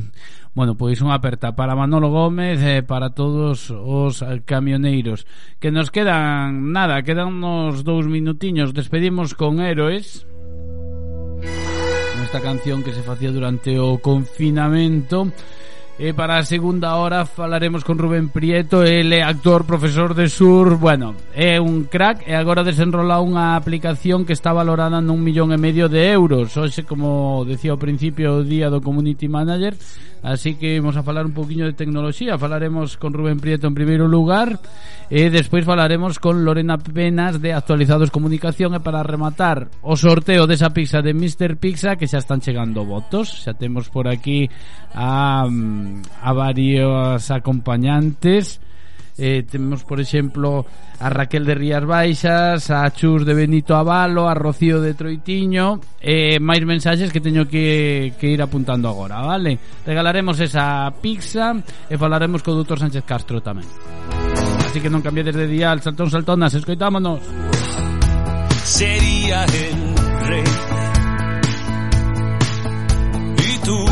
[0.58, 5.22] Bueno, pois unha aperta para Manolo Gómez e para todos os camioneiros.
[5.62, 8.74] Que nos quedan, nada, quedan uns dous minutiños.
[8.74, 10.26] Despedimos con Héroes.
[12.26, 15.30] Esta canción que se facía durante o confinamento.
[15.98, 20.78] E para a segunda hora falaremos con Rubén Prieto, ele é actor, profesor de sur
[20.78, 25.58] bueno, é un crack e agora desenrola unha aplicación que está valorada nun millón e
[25.58, 26.54] medio de euros.
[26.54, 29.74] Hoxe, como decía ao principio o día do Community Manager,
[30.22, 34.08] Así que vamos a falar un poquinho de tecnoloxía Falaremos con Rubén Prieto en primeiro
[34.08, 34.58] lugar
[35.08, 40.74] E despois falaremos con Lorena Penas de Actualizados Comunicación E para rematar o sorteo desa
[40.74, 41.56] pizza de Mr.
[41.56, 44.50] Pizza Que xa están chegando votos Xa temos por aquí
[44.90, 48.60] a, mm, a varios acompañantes
[49.18, 50.64] eh, temos por exemplo
[50.98, 56.40] a Raquel de Rías Baixas a Chus de Benito Avalo a Rocío de Troitiño eh,
[56.40, 59.58] máis mensaxes que teño que, que ir apuntando agora vale?
[59.84, 61.52] regalaremos esa pizza
[61.90, 63.66] e falaremos co doutor Sánchez Castro tamén
[64.64, 67.20] así que non cambiades de dial saltón saltonas, escoitámonos
[68.68, 70.44] sería el rey.
[73.38, 73.86] Y tú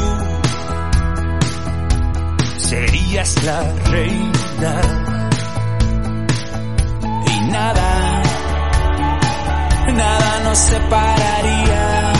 [2.59, 4.46] serías la reina.
[7.27, 8.23] Y nada,
[9.93, 12.13] nada nos separaría.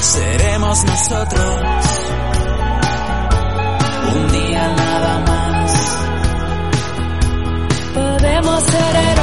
[0.00, 1.60] Seremos nosotros.
[4.14, 5.72] Un día nada más.
[7.94, 9.15] Podemos ser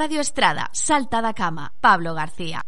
[0.00, 2.62] Radio Estrada, Salta da Cama, Pablo García.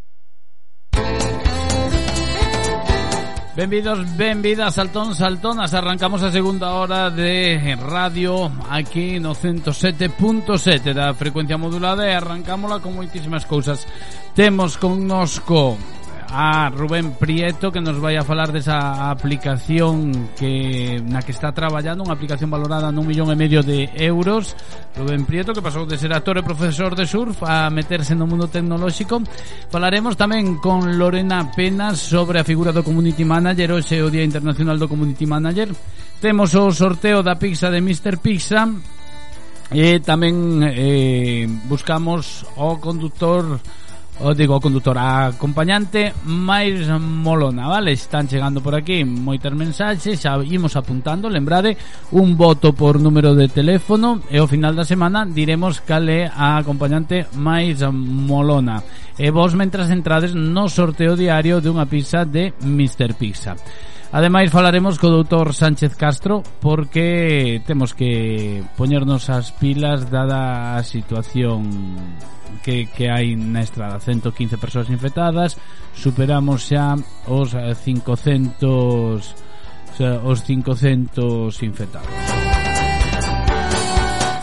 [3.55, 5.73] Benvidos, benvidas, saltón, saltonas.
[5.73, 12.93] Arrancamos a segunda hora de radio Aquí no 107.7 Da frecuencia modulada E arrancámola con
[12.93, 13.89] moitísimas cousas
[14.37, 15.73] Temos connosco
[16.33, 22.01] a Rubén Prieto que nos vai a falar desa aplicación que na que está traballando,
[22.01, 24.57] unha aplicación valorada nun millón e medio de euros.
[24.97, 28.49] Rubén Prieto que pasou de ser actor e profesor de surf a meterse no mundo
[28.49, 29.21] tecnolóxico.
[29.69, 34.81] Falaremos tamén con Lorena Penas sobre a figura do Community Manager, hoxe o Día Internacional
[34.81, 35.69] do Community Manager.
[36.17, 38.17] Temos o sorteo da pizza de Mr.
[38.17, 38.65] Pizza
[39.69, 43.61] e tamén eh, buscamos o conductor
[44.21, 47.97] O digo, conductora acompañante máis molona, vale?
[47.97, 51.73] Están chegando por aquí moitas mensaxes, xa imos apuntando, lembrade,
[52.13, 56.61] un voto por número de teléfono e ao final da semana diremos cal é a
[56.61, 58.85] acompañante máis molona.
[59.17, 63.17] E vos mentras entrades no sorteo diario dunha pizza de Mr.
[63.17, 63.57] Pizza.
[64.13, 71.65] Ademais falaremos co doutor Sánchez Castro porque temos que poñernos as pilas dada a situación
[72.61, 73.97] que, que hai na estrada.
[73.97, 75.57] 115 persoas infectadas
[75.97, 76.93] superamos xa
[77.25, 79.17] os 500
[79.97, 82.13] os 500 infectados.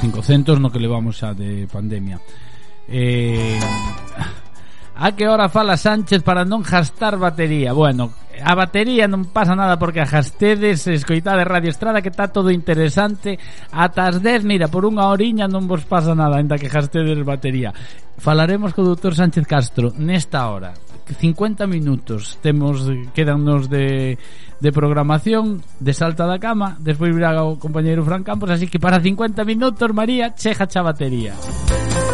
[0.02, 2.18] 500 no que levamos xa de pandemia.
[2.90, 3.54] Eh,
[5.00, 7.72] A que hora fala Sánchez para non gastar batería?
[7.72, 12.52] Bueno, a batería non pasa nada porque a gastedes escoitade Radio Estrada que está todo
[12.52, 13.40] interesante
[13.72, 17.72] ata as 10, mira, por unha horiña non vos pasa nada enda que gastedes batería.
[18.20, 20.76] Falaremos co doutor Sánchez Castro nesta hora.
[21.08, 22.84] 50 minutos temos
[23.16, 24.20] quedannos de,
[24.60, 29.00] de programación de Salta da Cama, despois virá o compañeiro Fran Campos, así que para
[29.00, 31.32] 50 minutos María chega a batería.
[31.40, 32.09] Música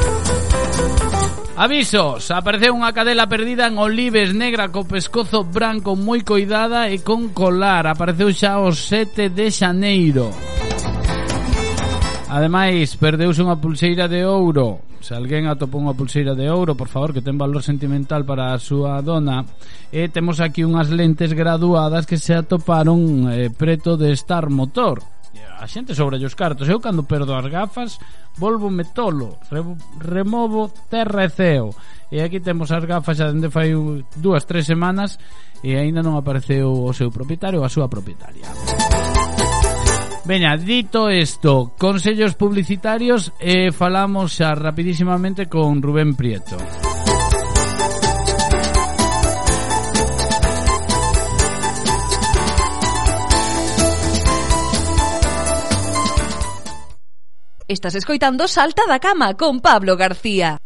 [1.56, 7.32] Avisos, apareceu unha cadela perdida en Olives negra co pescozo branco moi coidada e con
[7.32, 7.88] colar.
[7.88, 10.28] Apareceu xa o 7 de xaneiro.
[12.28, 14.84] Ademais, perdeuse unha pulseira de ouro.
[15.00, 18.60] Se alguén atopou unha pulseira de ouro, por favor, que ten valor sentimental para a
[18.60, 19.48] súa dona.
[19.88, 25.66] E temos aquí unhas lentes graduadas que se atoparon eh, preto de Star Motor a
[25.66, 26.68] xente sobre os cartos.
[26.68, 27.98] Eu cando perdo as gafas,
[28.36, 29.62] volvo metolo, re,
[30.00, 31.70] removo terra e ceo.
[32.12, 33.74] E aquí temos as gafas xa dende fai
[34.16, 35.18] dúas, tres semanas
[35.64, 38.46] e aínda non apareceu o seu propietario ou a súa propietaria.
[40.26, 46.85] Veña, dito isto, consellos publicitarios e eh, falamos xa rapidísimamente con Rubén Prieto.
[57.68, 60.58] Estás escoitando Salta da Cama con Pablo García.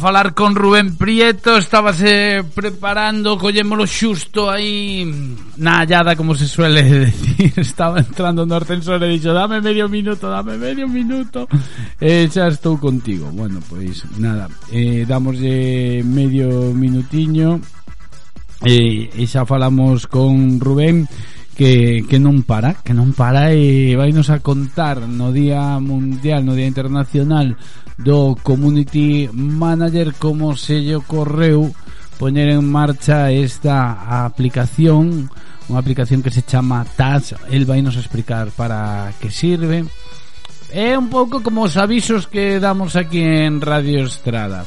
[0.00, 5.04] falar con Rubén Prieto Estábase preparando Collémolo xusto aí
[5.60, 7.52] Na hallada, como se suele decir.
[7.60, 11.44] Estaba entrando no ascensor E dixo, dame medio minuto, dame medio minuto
[12.00, 13.28] E eh, xa estou contigo.
[13.28, 17.60] Bueno, pois, pues, nada eh, Damoslle medio minutiño.
[18.64, 21.04] E, eh, e xa falamos con Rubén
[21.60, 26.56] que, que non para, que non para e vainos a contar no Día Mundial, no
[26.56, 27.60] Día Internacional
[28.04, 31.72] do Community Manager como se lle ocorreu
[32.16, 35.28] poñer en marcha esta aplicación
[35.70, 39.86] unha aplicación que se chama Touch el vai nos explicar para que sirve.
[40.74, 44.66] É un pouco como os avisos que damos aquí en Radio Estrada.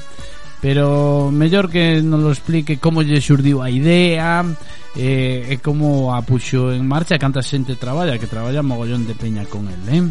[0.63, 4.47] Pero mellor que nos lo explique como lle xurdiu a idea
[4.95, 9.43] eh, e como a puxo en marcha canta xente traballa que traballa mogollón de peña
[9.43, 10.07] con el eh?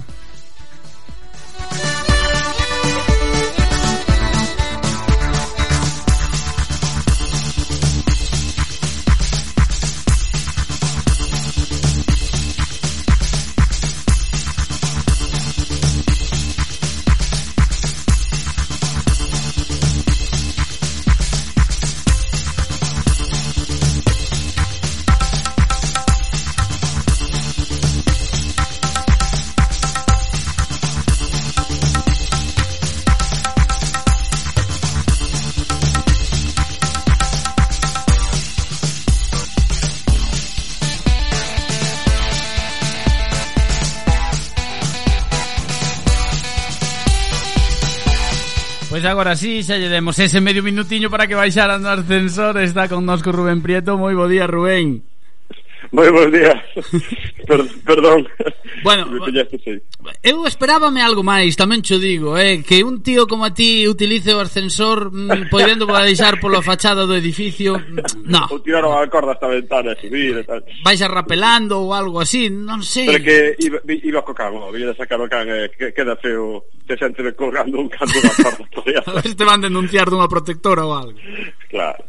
[49.03, 52.55] Pois agora sí, xa lle demos ese medio minutiño para que baixaran no ascensor.
[52.63, 55.03] Está connosco Rubén Prieto, moi bo día Rubén
[55.93, 56.59] moi bons días.
[57.49, 58.25] per, perdón.
[58.83, 59.07] Bueno,
[60.25, 64.35] eu esperábame algo máis, tamén cho digo, eh, que un tío como a ti utilice
[64.35, 68.49] o ascensor mm, Podendo deixar pola fachada do edificio, mm, no.
[68.49, 70.65] Ou tiraron a corda esta ventana, subir e tal.
[70.83, 73.07] Vais arrapelando rapelando ou algo así, non sei.
[73.07, 76.65] Pero que iba, iba co can, iba a sacar o can, eh, que queda feo,
[76.87, 78.65] te xente colgando un canto da corda.
[79.07, 81.19] a ver te van denunciar dunha protectora ou algo.
[81.69, 82.05] Claro.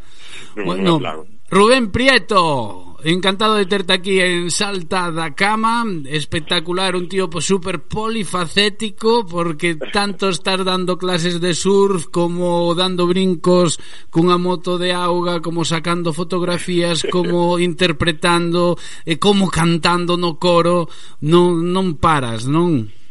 [0.56, 1.02] Bueno,
[1.50, 7.84] Rubén Prieto encantado de terte aquí en Salta da Cama Espectacular, un tío pues, super
[7.84, 13.80] polifacético Porque tanto estás dando clases de surf Como dando brincos
[14.10, 20.88] cunha moto de auga Como sacando fotografías Como interpretando eh, Como cantando no coro
[21.20, 23.03] Non, non paras, non?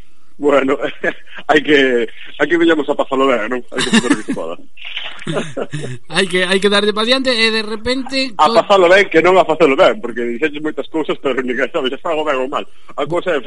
[0.42, 0.74] Bueno,
[1.50, 1.78] hai que
[2.42, 3.62] hai que vellamos a pasalo ben, non?
[3.70, 4.58] Hai que facer que se poda.
[6.10, 9.38] hai que hai que darlle pa diante e de repente a pasalo ben que non
[9.38, 12.66] a facelo ben, porque dixeches moitas cousas, pero ninguén sabe se fago ben ou mal.
[12.98, 13.40] A cousa é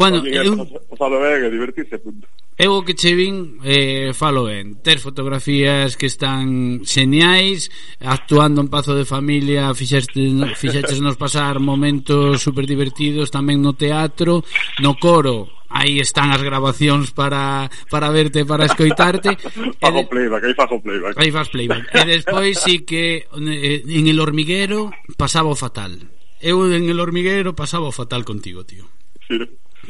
[0.00, 0.64] Bueno, é eh, un...
[0.88, 2.24] pasalo ben e divertirse, punto.
[2.56, 7.68] Eu o que che vin eh, falo ben Ter fotografías que están xeniais
[8.00, 10.16] Actuando en Pazo de Familia fixaste,
[10.56, 14.40] Fixaches nos pasar momentos super divertidos Tamén no teatro
[14.80, 19.36] No coro aí están as grabacións para, para verte, para escoitarte.
[19.82, 21.14] fago playback, aí fago playback.
[21.18, 21.84] Aí faz playback.
[21.92, 24.90] e despois sí que eh, en El Hormiguero
[25.20, 25.92] pasaba o fatal.
[26.40, 28.88] Eu en El Hormiguero pasaba o fatal contigo, tío.
[29.28, 29.36] Sí.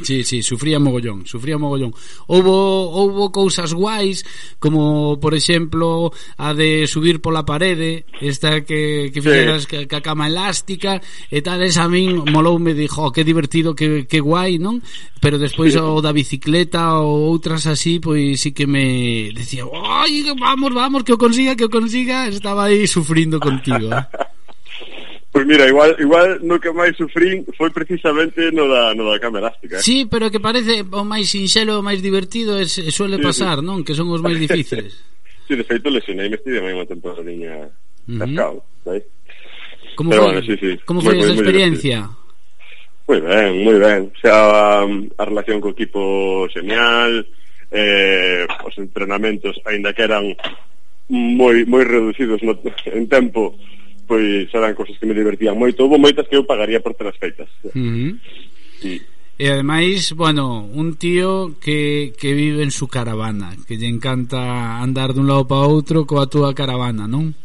[0.02, 1.94] Sí, sí, sufría mogollón, sufría mogollón.
[2.26, 4.24] Houbo houbo cousas guais,
[4.58, 9.86] como por exemplo a de subir pola parede, esta que que fixeras sí.
[9.86, 14.20] ca, cama elástica e tal, esa a min moloume dixo, oh, que divertido, que que
[14.20, 14.82] guai, non?
[15.20, 15.80] Pero despois sí.
[15.80, 21.16] o da bicicleta ou outras así, pois sí que me decía, "Ai, vamos, vamos, que
[21.16, 23.88] o consiga, que o consiga", estaba aí sufrindo contigo.
[23.90, 24.04] Eh?
[25.36, 29.44] Pois mira, igual, igual no que máis sufrín foi precisamente no da, no da cama
[29.44, 29.84] elástica eh?
[29.84, 33.66] Sí, pero que parece o máis sinxelo, o máis divertido es, eh, suele pasar, sí,
[33.68, 33.84] non?
[33.84, 34.96] Que son os máis difíciles
[35.46, 37.70] sí, de feito lesionei me estive unha temporadiña uh
[38.08, 38.18] -huh.
[38.18, 39.04] cascado, sabes?
[39.94, 40.70] Como pero foi, bueno, sí, sí.
[40.84, 41.98] Como foi esa experiencia?
[43.06, 47.28] Moi ben, moi ben O sea, a, a relación co equipo genial
[47.70, 50.32] eh, Os entrenamentos, aínda que eran
[51.08, 52.58] moi moi reducidos no,
[52.90, 53.54] en tempo
[54.06, 55.84] pois eran cousas que me divertían moito.
[55.84, 57.50] Houve moitas que eu pagaría por telas feitas.
[57.62, 58.14] Uh -huh.
[58.80, 59.02] sí.
[59.36, 65.12] E ademais, bueno, un tío que, que vive en su caravana, que lle encanta andar
[65.12, 67.36] dun lado para outro coa túa caravana, non?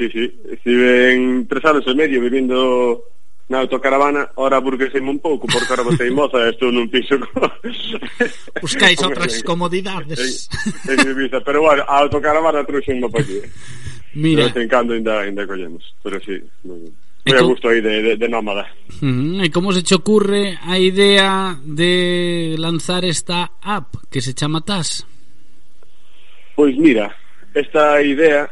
[0.00, 3.04] Sí, sí, estive en tres anos e medio vivindo
[3.52, 7.52] na autocaravana, ora burguesei un pouco por cara você moza, estou nun piso co...
[8.64, 10.48] Buscáis outras comodidades
[10.88, 13.44] en, en Ibiza, pero bueno, a autocaravana trouxen para aquí
[14.14, 14.44] Mira.
[14.44, 16.94] De vez en cando ainda, ainda collemos, pero sí, moi ben.
[17.24, 18.68] Moi a gusto aí de, de, de nómada.
[19.00, 19.40] Uh.
[19.40, 25.08] E como se che ocurre a idea de lanzar esta app que se chama TAS?
[26.54, 27.10] Pois mira,
[27.54, 28.46] esta idea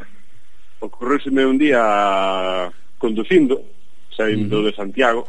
[0.80, 3.62] ocorreuseme un día conducindo,
[4.16, 4.66] saindo uh -huh.
[4.66, 5.28] de Santiago,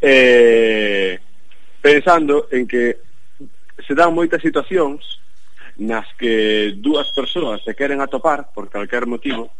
[0.00, 1.18] eh,
[1.82, 2.96] pensando en que
[3.86, 5.20] se dan moitas situacións
[5.78, 9.52] nas que dúas persoas se queren atopar por calquer motivo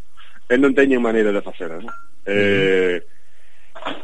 [0.48, 1.82] e non teñen maneira de facelo.
[1.82, 1.92] Non?
[2.24, 3.02] Eh,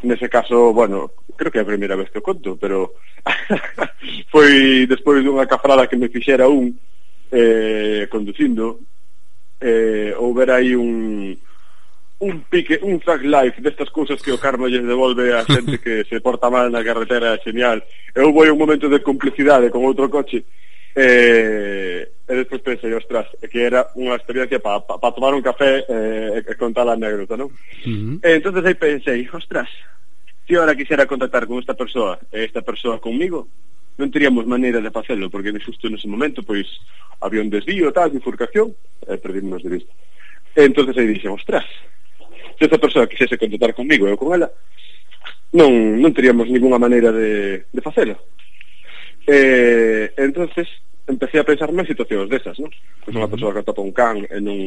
[0.05, 3.01] nese caso, bueno, creo que é a primeira vez que o conto, pero
[4.33, 6.77] foi despois dunha cafrada que me fixera un
[7.33, 8.79] eh, conducindo
[9.63, 11.33] eh, houber aí un
[12.23, 16.05] un pique, un thug life destas cousas que o karma lles devolve a xente que
[16.07, 17.83] se porta mal na carretera, genial.
[18.15, 20.47] Eu vou un momento de complicidade con outro coche
[20.97, 25.85] eh, e despois pensei, ostras, que era unha experiencia para pa, pa tomar un café
[25.89, 27.49] eh, e contar a anécdota, non?
[27.49, 28.17] Uh -huh.
[28.25, 29.69] E entonces aí pensei, ostras,
[30.47, 33.49] se ahora quixera contactar con esta persoa e esta persoa conmigo,
[34.01, 36.69] non teríamos maneira de facelo, porque xusto nese momento, pois,
[37.21, 38.73] había un desvío, tal, bifurcación,
[39.05, 39.93] e perdimos de vista.
[40.57, 41.65] E entonces aí dixen, ostras,
[42.57, 44.49] se esta persoa quixese contactar conmigo e eu con ela,
[45.53, 48.17] non, non teríamos ninguna maneira de, de facelo.
[49.27, 50.69] Eh, entonces
[51.07, 52.71] empecé a pensar máis situacións desas, non?
[53.03, 54.61] Pois unha persoa que atopa un can en un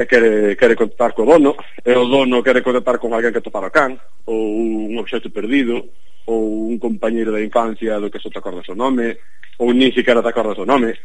[0.00, 1.52] e quere, quere contactar co dono,
[1.84, 5.92] e o dono quere contactar con alguén que topara o can, ou un obxecto perdido,
[6.24, 9.20] ou un compañeiro da infancia do que só te acordas o nome,
[9.60, 10.96] ou nin siquiera te acordas o nome,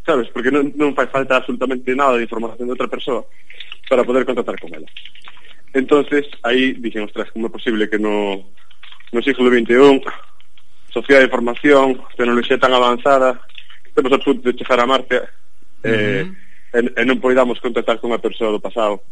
[0.00, 0.32] sabes?
[0.32, 3.20] Porque non, non fai falta absolutamente nada de información de outra persoa
[3.84, 4.88] para poder contactar con ela.
[5.76, 8.48] Entonces, aí dixen, ostras, como é posible que no,
[9.12, 10.00] no siglo XXI
[10.92, 13.40] sociedade de formación, tecnoloxía tan avanzada,
[13.94, 15.16] temos a punto de chegar a Marte
[15.82, 16.92] eh, uh -huh.
[16.96, 19.02] e, e non poidamos contactar con a persoa do pasado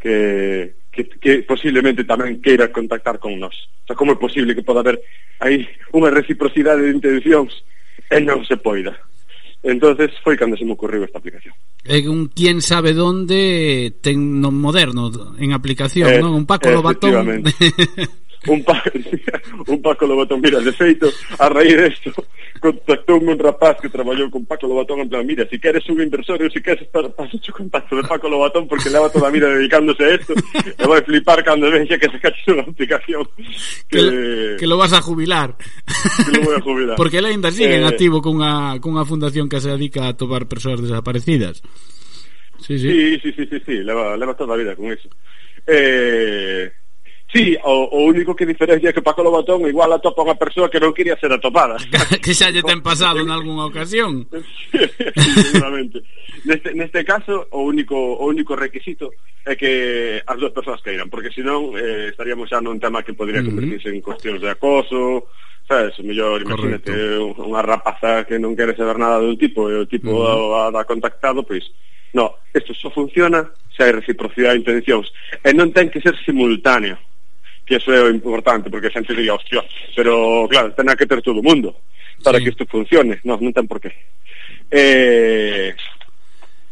[0.00, 3.56] que, que, que posiblemente tamén queira contactar con nós.
[3.84, 5.00] O sea, como é posible que poda haber
[5.40, 5.64] aí
[5.96, 7.64] unha reciprocidade de intencións
[8.12, 8.92] e non se poida?
[9.64, 11.54] entonces foi cando se me ocorreu esta aplicación.
[11.88, 15.08] É un quién sabe donde ten no moderno
[15.40, 16.36] en aplicación, eh, non?
[16.36, 17.40] Un Paco Lobatón.
[18.48, 18.82] un pa
[19.68, 22.12] un Paco Lobatón, mira, de feito, a raíz desto,
[22.60, 26.40] contactou un rapaz que traballou con Paco Lobatón en plan, mira, si queres un inversor,
[26.40, 29.48] eu si queres estar, paso o contacto de Paco Lobatón porque leva toda a vida
[29.48, 30.32] dedicándose a isto
[30.80, 33.24] e vai flipar cando vexe que se sacaches unha aplicación
[33.88, 34.00] que...
[34.00, 34.64] que...
[34.64, 35.56] Que lo vas a jubilar.
[35.56, 36.96] Que lo voy a jubilar.
[37.00, 37.80] porque ele ainda sigue eh...
[37.80, 41.62] en activo cunha, cunha fundación que se dedica a tomar persoas desaparecidas.
[42.60, 42.88] Sí, sí.
[42.88, 43.76] Sí, sí, sí, sí, sí.
[43.84, 45.08] Leva, leva toda a vida con eso.
[45.66, 46.72] Eh,
[47.34, 50.78] Sí, o, o único que diferencia é que Paco Lobatón igual atopa unha persoa que
[50.78, 51.74] non quería ser atopada.
[52.22, 54.30] que xa lle ten pasado en algunha ocasión.
[54.70, 55.98] sí, seguramente.
[56.46, 59.10] Neste, neste caso, o único, o único requisito
[59.42, 63.42] é que as dúas persoas queiran, porque senón eh, estaríamos xa nun tema que podría
[63.42, 63.98] convertirse uh -huh.
[63.98, 65.26] en cuestións de acoso,
[65.66, 70.22] sabes, mellor imagínate unha rapaza que non quere saber nada dun tipo e o tipo
[70.22, 70.70] uh -huh.
[70.70, 71.66] a, a, a contactado, pois
[72.14, 73.42] no, isto só funciona
[73.74, 75.10] se hai reciprocidade de intencións
[75.42, 76.94] e non ten que ser simultáneo
[77.64, 79.64] que eso é o importante, porque a xente diría, hostia,
[79.96, 81.72] pero claro, ten que ter todo o mundo
[82.22, 82.44] para sí.
[82.44, 83.92] que isto funcione, no, non ten por qué.
[84.70, 85.94] Eh, eh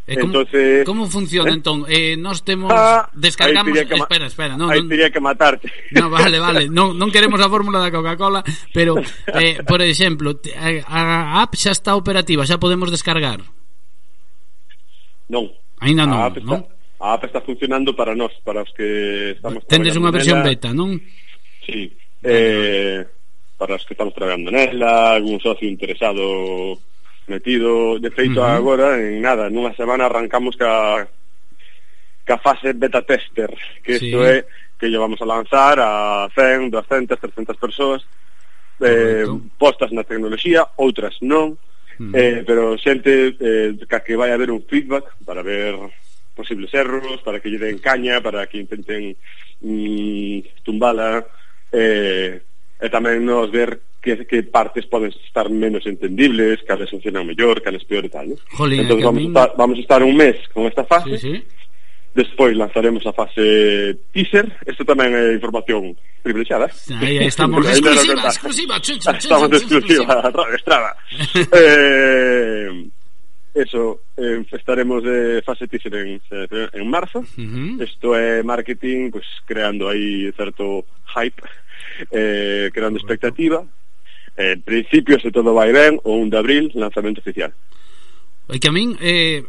[0.03, 1.55] E como, Entonces, como funciona eh?
[1.55, 1.87] entón?
[1.87, 5.71] Eh, nós temos ah, descargamos, que espera, espera, non, non teria que matarte.
[5.95, 8.43] No, vale, vale, non, non queremos a fórmula da Coca-Cola,
[8.75, 8.99] pero
[9.39, 13.47] eh, por exemplo, eh, a, a app xa está operativa, xa podemos descargar.
[15.31, 15.55] Non.
[15.79, 16.67] Ainda non, a app non?
[17.03, 20.55] a app está funcionando para nós, para os que estamos Tendes unha versión nela.
[20.55, 21.03] beta, non?
[21.67, 21.91] Sí.
[22.23, 23.03] Eh,
[23.59, 26.79] para os que estamos traballando nela, algún socio interesado
[27.27, 28.55] metido, de feito uh -huh.
[28.55, 31.03] agora en nada, nunha semana arrancamos ca
[32.23, 33.51] ca fase beta tester,
[33.83, 34.31] que isto sí.
[34.31, 34.47] é
[34.79, 38.07] que llevamos a lanzar a 100, 200, 300 persoas
[38.79, 39.43] eh, Correcto.
[39.59, 41.59] postas na tecnoloxía, outras non, uh
[41.99, 42.15] -huh.
[42.15, 45.75] eh, pero xente eh, ca que vai haber un feedback para ver
[46.35, 49.17] posibles erros, para que lle den caña, para que intenten
[49.61, 51.25] mm, tumbala,
[51.73, 52.41] eh,
[52.83, 57.87] e tamén nos ver que, que partes poden estar menos entendibles, cales funcionan mellor, cales
[57.87, 58.27] peor e tal.
[58.35, 58.37] ¿no?
[58.59, 61.45] Jolín, entón, vamos, a estar, vamos a estar un mes con esta fase, sí, sí.
[62.13, 66.69] Despois lanzaremos a fase teaser Isto tamén é información privilegiada
[67.01, 70.53] Aí estamos exclusiva, exclusiva, chun, chun, chun, Estamos exclusiva, exclusiva.
[70.53, 70.91] estrada
[71.57, 72.69] eh,
[73.55, 76.21] Eso, eh, estaremos de fase teaser en,
[76.73, 77.21] en marzo.
[77.21, 77.83] Uh -huh.
[77.85, 80.85] Esto marketing, pues creando aí certo
[81.15, 81.43] hype,
[82.11, 83.65] eh, creando expectativa.
[84.37, 87.53] En eh, principio, se todo vai ben, o 1 de abril, lanzamento oficial.
[88.49, 89.45] E que a min eh,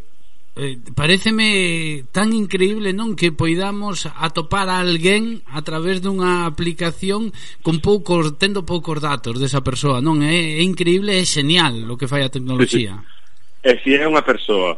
[0.60, 3.16] eh, pareceme tan increíble, non?
[3.16, 7.32] Que poidamos atopar a alguén a través dunha aplicación
[7.64, 10.20] con poucos, tendo poucos datos desa persoa, non?
[10.20, 13.00] É, é increíble, é genial o que fai a tecnoloxía.
[13.00, 13.23] Sí, sí.
[13.64, 14.76] E se é unha persoa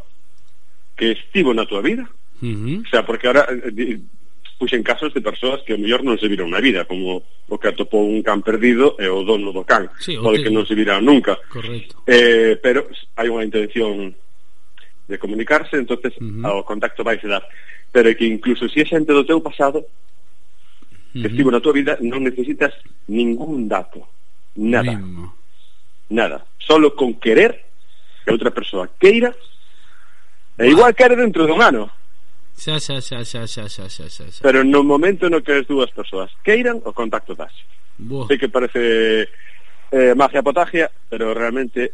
[0.93, 2.85] que estivo na tua vida, uh -huh.
[2.85, 3.97] o sea, porque ahora eh,
[4.57, 7.67] puxen casos de persoas que ao mellor non se viron na vida, como o que
[7.67, 11.01] atopou un can perdido e o dono do can, sí, pode que non se virá
[11.03, 11.35] nunca.
[11.51, 11.99] Correcto.
[12.07, 12.87] Eh, pero
[13.19, 14.15] hai unha intención
[15.09, 16.61] de comunicarse, entonces uh -huh.
[16.61, 17.43] o contacto vai se dar.
[17.91, 19.83] Pero que incluso se si é xente do teu pasado,
[21.11, 22.75] que estivo na tua vida, non necesitas
[23.07, 24.07] ningún dato,
[24.55, 24.95] nada.
[24.95, 25.31] Mimo.
[26.11, 27.65] Nada, solo con querer
[28.25, 29.29] que outra persoa queira
[30.57, 31.93] e igual quere dentro dun ano
[32.57, 34.41] xa, xa, xa, xa, xa, xa, xa, xa, xa.
[34.41, 37.53] pero no momento no que as dúas persoas queiran o contacto das
[38.01, 38.25] Boa.
[38.25, 39.29] sei que parece
[39.93, 41.93] eh, magia potagia pero realmente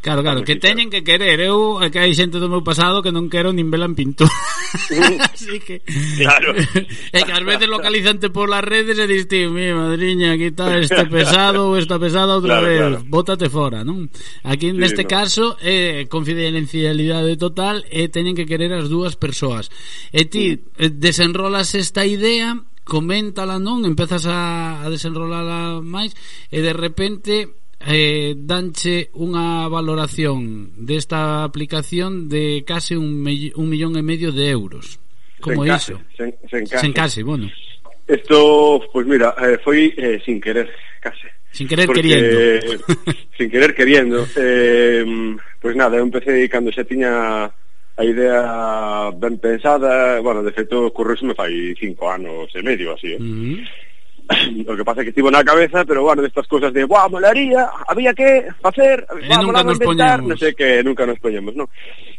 [0.00, 3.26] Claro, claro, que teñen que querer Eu, que hai xente do meu pasado que non
[3.26, 4.30] quero nin vela en pintura
[5.34, 6.54] Así que Claro
[7.16, 11.10] É que ás veces localizante polas redes e dis Tío, mi madriña, aquí está este
[11.10, 12.98] pesado ou esta pesada outra claro, vez claro.
[13.10, 14.06] Bótate fora, non?
[14.46, 15.10] Aquí sí, neste no.
[15.10, 19.74] caso é eh, confidencialidade total E teñen que querer as dúas persoas
[20.14, 21.02] E ti mm.
[21.02, 22.54] desenrolas esta idea
[22.86, 23.82] Coméntala, non?
[23.82, 26.14] Empezas a, a desenrolala máis
[26.54, 33.94] E de repente eh, danche unha valoración desta aplicación de case un, me, un millón
[33.94, 34.98] e medio de euros.
[35.40, 35.94] Como sen iso?
[35.96, 37.46] Case, sen, sen case, sen case bueno.
[38.06, 40.70] Esto, pois pues mira, eh, foi eh, sin querer,
[41.00, 41.30] case.
[41.50, 42.84] Sin querer porque, queriendo.
[43.38, 44.26] Sin querer queriendo.
[44.36, 50.20] Eh, Pois pues nada, eu empecé cando xa tiña a idea ben pensada.
[50.22, 53.10] Bueno, de feito, correu me fai cinco anos e medio, así.
[53.14, 53.18] Eh?
[53.18, 53.85] uh -huh
[54.66, 57.70] o que pasa é que estivo na cabeza, pero bueno, destas cousas de, "Buah, molaría,
[57.86, 61.18] había que facer, e eh, vamos nunca a nos inventar", non sei que nunca nos
[61.22, 61.70] poñemos, non.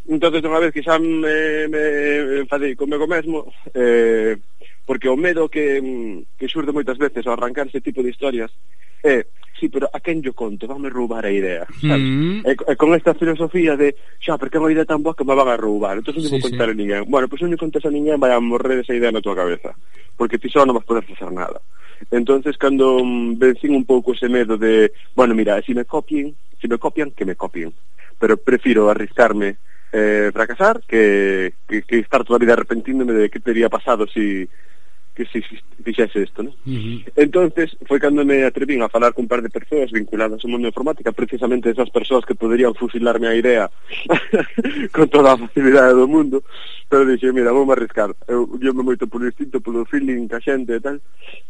[0.07, 4.39] Entonces, unha vez que xa eh, me, me enfadei comigo mesmo, eh,
[4.87, 8.55] porque o medo que, mm, que xurde moitas veces ao arrancar ese tipo de historias
[9.03, 9.27] é, eh,
[9.59, 11.91] sí, pero a quen yo conto, vame roubar a idea, sabes?
[11.91, 12.49] Eh, mm -hmm.
[12.49, 15.35] e, e, con esta filosofía de, xa, porque é unha idea tan boa que me
[15.35, 16.73] van a roubar, entón non sí, vou contar sí.
[16.73, 17.03] a ninguén.
[17.05, 19.75] Bueno, pois pues, non contas a ninguén, vai a morrer esa idea na tua cabeza,
[20.15, 21.59] porque ti só non vas poder facer nada.
[22.11, 26.35] Entonces, cando mm, vencín un pouco ese medo de, bueno, mira, se si me copien,
[26.55, 27.73] se si me copian, que me copien.
[28.19, 29.57] Pero prefiro arriscarme
[29.91, 34.47] eh, fracasar que, que, que estar toda a vida arrepentíndome de que teria pasado si,
[35.17, 35.41] que se
[35.81, 36.53] fixese isto, non?
[36.61, 36.97] Uh -huh.
[37.17, 40.69] Entonces, foi cando me atrevín a falar con un par de persoas vinculadas ao mundo
[40.69, 43.65] informática, precisamente esas persoas que poderían fusilarme a idea
[44.95, 46.45] con toda a facilidade do mundo,
[46.85, 48.13] pero dixen, mira, vamos arriscar.
[48.29, 51.01] Eu guiome moito polo instinto, polo feeling, ca xente e tal.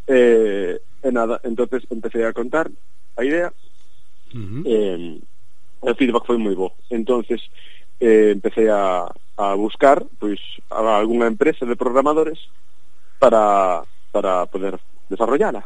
[0.08, 2.72] Eh, e nada, entonces empecé a contar
[3.20, 3.52] a idea.
[4.32, 5.20] Uh -huh.
[5.84, 6.72] O feedback foi moi bo.
[6.88, 7.44] Entonces,
[8.00, 10.40] eh, empecé a, a buscar pois
[10.72, 12.40] a algunha empresa de programadores
[13.20, 15.66] para, para poder desarrollala.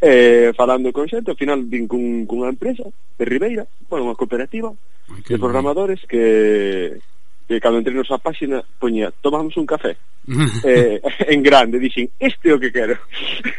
[0.00, 2.88] Eh, falando con xente, ao final vin cun, cunha empresa
[3.20, 4.72] de Ribeira, bueno, unha cooperativa
[5.12, 6.96] Ay, de programadores que,
[7.44, 10.00] que cando entrei nosa páxina poñía, tomamos un café
[10.64, 12.96] eh, en grande, dixen, este é o que quero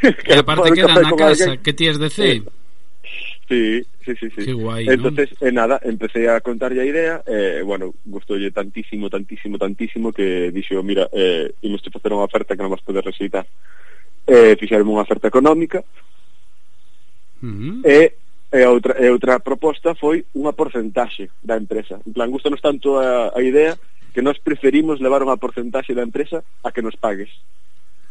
[0.01, 2.41] que aparte queda na casa, que ti es de C eh,
[3.51, 4.45] Sí, sí, sí, sí.
[4.45, 5.47] Qué guai, Entonces, ¿no?
[5.47, 10.79] eh, nada, empecé a contarlle a idea eh, bueno, gustoulle tantísimo, tantísimo, tantísimo que dixo,
[10.79, 13.43] oh, mira, eh, imos te facer unha oferta que non vas poder rexeitar.
[14.23, 15.83] Eh, fixeron unha oferta económica
[17.43, 17.83] mm-hmm.
[17.83, 18.15] eh,
[18.55, 18.63] eh, uh -huh.
[18.63, 21.99] e, e, outra, e eh, outra proposta foi unha porcentaxe da empresa.
[22.07, 23.75] En plan, gustanos tanto a, a idea
[24.15, 27.27] que nós preferimos levar unha porcentaxe da empresa a que nos pagues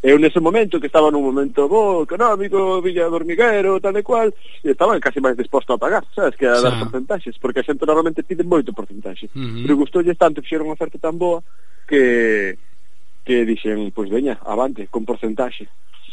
[0.02, 4.32] eu nese momento que estaba nun momento bo, económico, Villa do Hormiguero, tal e cual,
[4.64, 6.80] e estaba casi máis disposto a pagar, sabes, que a dar Xa.
[6.88, 9.28] porcentaxes, porque a xente normalmente pide moito porcentaxe.
[9.36, 9.62] Uh -huh.
[9.68, 11.44] Pero gustoulle tanto, fixeron unha oferta tan boa
[11.84, 12.56] que
[13.24, 15.68] que dixen, pois pues, veña, avante, con porcentaxe.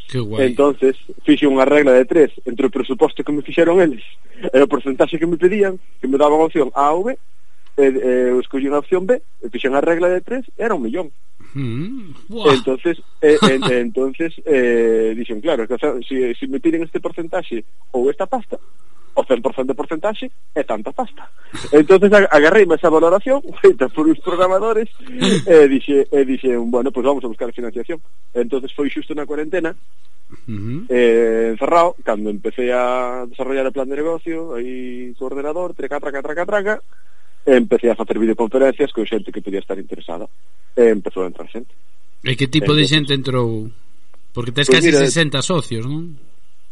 [0.08, 0.48] Que guai.
[0.48, 4.04] Entonces, fixe unha regla de tres entre o presuposto que me fixeron eles
[4.40, 7.16] e o porcentaxe que me pedían, que me daban opción A ou B,
[7.78, 10.84] eh, eh, eu escollín a opción B, e fixen a regla de tres, era un
[10.84, 11.14] millón.
[11.54, 12.18] Mm,
[12.50, 17.00] entonces eh, en, entonces eh, dixen, claro, que, o sea, si, si me piden este
[17.00, 17.64] porcentaxe
[17.94, 18.58] ou esta pasta,
[19.18, 21.26] o 100% de porcentaxe é tanta pasta.
[21.74, 24.90] Entonces agarrei esa valoración feita por uns programadores
[25.46, 27.98] e dixe, e dixe bueno, pues vamos a buscar financiación.
[28.34, 29.74] Entonces foi xusto na cuarentena
[30.28, 30.86] Uh -huh.
[30.92, 36.20] eh, encerrado, cando empecé a desarrollar o plan de negocio aí co ordenador, treca, traca,
[36.20, 36.76] traca, traca
[37.48, 40.28] e empecé a facer videoconferencias con xente que podía estar interesada
[40.76, 41.72] e empezou a entrar xente
[42.28, 43.72] E que tipo Entonces, de xente entrou?
[44.36, 46.20] Porque tes pues casi mira, 60 socios, non?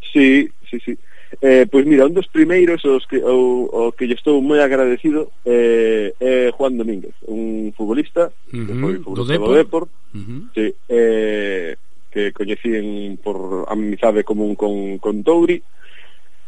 [0.03, 0.93] Sí, sí, sí
[1.41, 5.35] Eh, pois mira, un dos primeiros os que, o, o que lle estou moi agradecido
[5.43, 9.49] eh, é eh, eh, Juan Domínguez un futbolista, uh -huh, que foi futbolista do Depor,
[9.49, 10.41] do Depor uh -huh.
[10.55, 11.75] sí, eh,
[12.07, 15.59] que coñecín por amizade común con, con Touri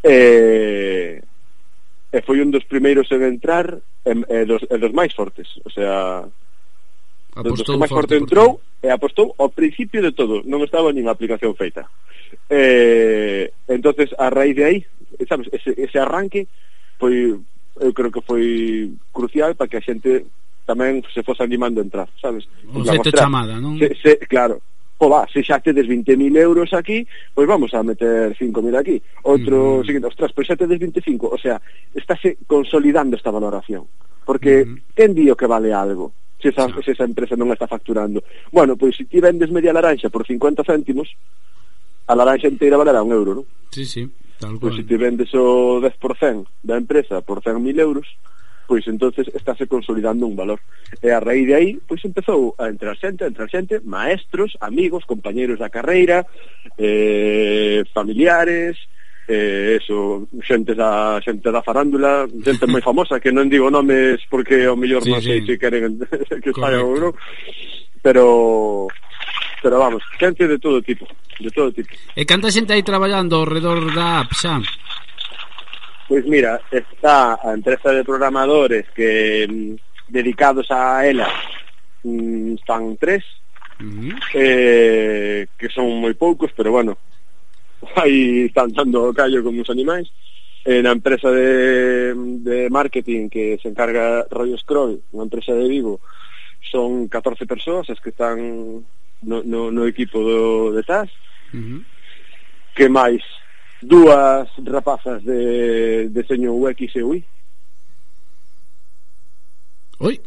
[0.03, 1.19] eh,
[2.11, 5.71] e foi un dos primeiros en entrar e, e, dos, e dos máis fortes o
[5.71, 6.23] sea
[7.35, 8.49] apostou dos que máis forte, forte entrou
[8.79, 11.87] e apostou ao principio de todo non estaba nin a aplicación feita
[12.47, 14.79] eh, entonces a raíz de aí
[15.27, 16.47] sabes, ese, ese arranque
[16.97, 17.35] foi
[17.79, 20.25] eu creo que foi crucial para que a xente
[20.67, 22.43] tamén se fose animando a entrar, sabes?
[22.67, 23.79] O xente chamada, non?
[23.79, 24.59] Se, se, claro,
[25.05, 27.05] va, se xa tedes 20.000 euros aquí,
[27.37, 28.97] pois vamos a meter 5.000 aquí.
[29.29, 29.85] Outro, mm.
[29.85, 31.29] seguinte, ostras, pois xa tedes 25.
[31.29, 31.61] O sea,
[31.93, 33.85] estáse consolidando esta valoración.
[34.25, 34.97] Porque, mm.
[34.97, 36.11] quen di que vale algo?
[36.41, 38.25] Se esa, se esa empresa non está facturando.
[38.49, 41.13] Bueno, pois se ti vendes media laranxa por 50 céntimos,
[42.09, 43.45] a laranxa inteira valerá un euro, non?
[43.69, 44.09] Sí, sí,
[44.41, 44.73] tal cual.
[44.73, 45.93] Pois se ti vendes o 10%
[46.65, 48.05] da empresa por 100.000 euros,
[48.67, 50.59] pois entonces estáse consolidando un valor.
[51.01, 55.07] E a raíz de aí, pois empezou a entrar xente, a entrar xente, maestros, amigos,
[55.07, 56.27] compañeiros da carreira,
[56.77, 58.75] eh, familiares,
[59.27, 64.67] eh, eso, xente da, xente da farándula, xente moi famosa, que non digo nomes porque
[64.67, 65.55] ao mellor sí, non sei sí.
[65.55, 66.03] se queren
[66.43, 67.13] que saia ou non,
[68.03, 68.91] pero
[69.63, 71.07] pero vamos, xente de todo tipo,
[71.39, 71.91] de todo tipo.
[72.15, 74.59] E canta xente aí traballando ao redor da app, xa?
[76.07, 79.75] Pois mira, está a empresa de programadores que mm,
[80.07, 81.27] dedicados a ela
[82.03, 83.23] mm, están tres
[83.79, 86.97] uh eh, que son moi poucos, pero bueno
[88.01, 90.09] aí están dando callo con os animais
[90.65, 92.11] eh, na empresa de,
[92.43, 96.03] de marketing que se encarga Rollo Scroll, unha empresa de Vigo,
[96.59, 98.83] son 14 persoas as que están
[99.23, 101.07] no, no, no equipo do, de TAS.
[101.53, 101.79] Uh -huh.
[102.75, 103.23] Que máis?
[103.81, 107.19] dúas rapazas de deseño UX e UI.
[109.99, 110.21] Oi?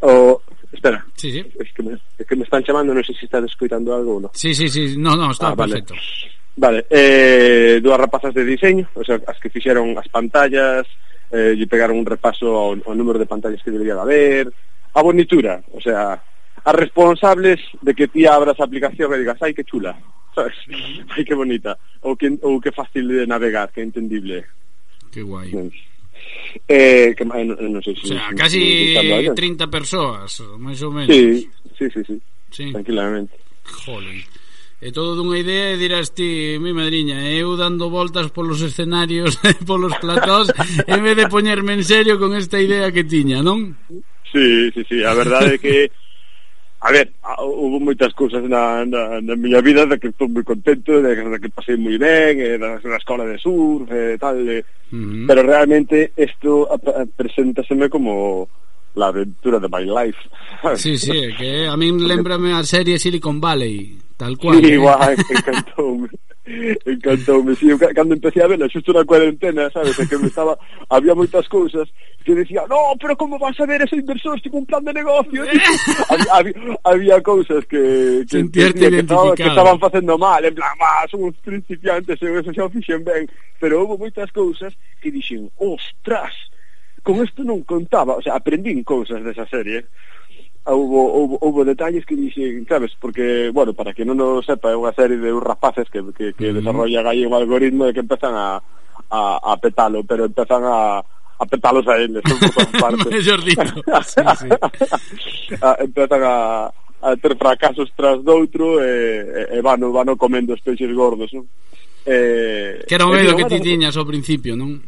[0.00, 1.04] O, espera.
[1.14, 1.44] Sí, sí.
[1.58, 4.22] Es que, me, es que me están chamando, non sei se estás escoitando algo ou
[4.22, 4.32] non.
[4.34, 4.98] Sí, sí, sí.
[4.98, 5.94] No, no, está ah, perfecto.
[6.58, 6.86] Vale, vale.
[6.90, 10.86] Eh, dúas rapazas de diseño, o sea, as que fixeron as pantallas,
[11.30, 14.44] eh, lle pegaron un repaso ao, ao número de pantallas que debería de haber,
[14.94, 16.20] a bonitura, o sea,
[16.64, 19.96] as responsables de que ti abras a aplicación e digas, ai, que chula.
[20.36, 21.78] Ai, que bonita.
[22.02, 24.44] Ou que, ou que fácil de navegar, que entendible.
[25.12, 25.52] Que guai.
[26.68, 28.04] Eh, que, non, eh, non sei se...
[28.04, 31.12] O sea, casi 30 persoas, máis ou menos.
[31.12, 32.16] Sí, sí, sí, sí.
[32.50, 32.66] sí.
[32.72, 33.36] Tranquilamente.
[33.64, 34.24] Jolín.
[34.82, 39.38] E todo dunha idea e dirás ti, mi madriña, eh, eu dando voltas polos escenarios,
[39.68, 40.50] polos platós,
[40.90, 43.78] en vez de poñerme en serio con esta idea que tiña, non?
[44.26, 45.74] Sí, sí, sí, a verdade é que
[46.82, 50.98] A ver, hubo moitas cousas na, na, na miña vida de que estou moi contento,
[50.98, 54.66] de, de que pasei moi ben, eh, da, da escola de surf, eh, tal, eh.
[54.90, 55.26] Uh -huh.
[55.30, 58.50] pero realmente isto eh, presentaseme como
[58.98, 60.18] la aventura de my life.
[60.74, 64.58] Sí, sí, que a min lembrame a serie Silicon Valley, tal cual.
[64.58, 64.74] Sí, eh?
[64.74, 66.10] igual, encantoume.
[66.86, 70.58] Encantoume, me eu cando empecé a vela, xusto na cuarentena, sabes, que me estaba
[70.90, 71.88] había moitas cousas
[72.24, 75.42] que decía, "No, pero como vas a ver ese inversor tipo un plan de negocio?"
[76.10, 81.06] había, había, había cousas que que, que, estaba, que estaban facendo mal, en plan, "Ah,
[81.10, 83.24] son uns principiantes, eu eso xa fixen ben",
[83.58, 86.36] pero houve moitas cousas que dixen, "Ostras,
[87.02, 89.88] con isto non contaba", o sea, aprendín cousas desa serie.
[90.64, 94.70] Ah, houbo, houbo, houbo detalles que dixen, sabes, porque, bueno, para que non o sepa,
[94.70, 96.62] é unha serie de rapaces que, que, que mm.
[96.62, 98.62] desarrollan aí un algoritmo de que empezan a,
[99.10, 103.10] a, a petalo, pero empezan a, a petalos a eles, son por partes.
[103.26, 104.48] sí, sí.
[105.58, 106.70] a, empezan a,
[107.02, 111.42] a ter fracasos tras doutro e, e, e vano, vano comendo os peixes gordos, non?
[112.06, 114.78] Eh, que era o medo que ti tiñas ao principio, non?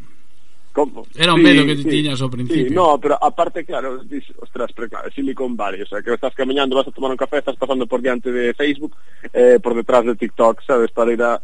[0.75, 1.07] Como?
[1.15, 2.67] Era un sí, medo que ti sí, tiñas ao principio.
[2.67, 6.35] Sí, no, pero aparte, claro, dis, ostras, pero claro, Silicon Valley, o sea, que estás
[6.35, 8.91] camiñando, vas a tomar un café, estás pasando por diante de Facebook,
[9.31, 11.39] eh, por detrás de TikTok, sabes, para ir a...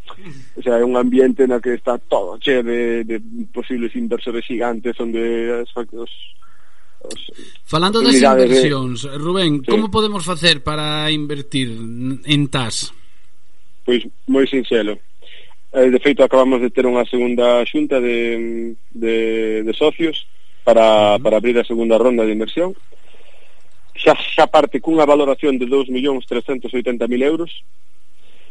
[0.59, 3.23] O sea, é un ambiente na que está todo che de, de
[3.55, 6.11] posibles inversores gigantes, onde os, os,
[7.07, 7.21] os
[7.63, 9.15] Falando das inversións, de...
[9.15, 9.71] Rubén, sí.
[9.71, 12.91] como podemos facer para invertir en TAS?
[13.87, 14.99] Pois moi sinxelo,
[15.73, 19.15] eh, de feito acabamos de ter unha segunda xunta de, de,
[19.63, 20.27] de socios
[20.63, 21.23] para, uh -huh.
[21.23, 22.75] para abrir a segunda ronda de inversión
[23.95, 27.63] xa, xa parte cunha valoración de 2.380.000 euros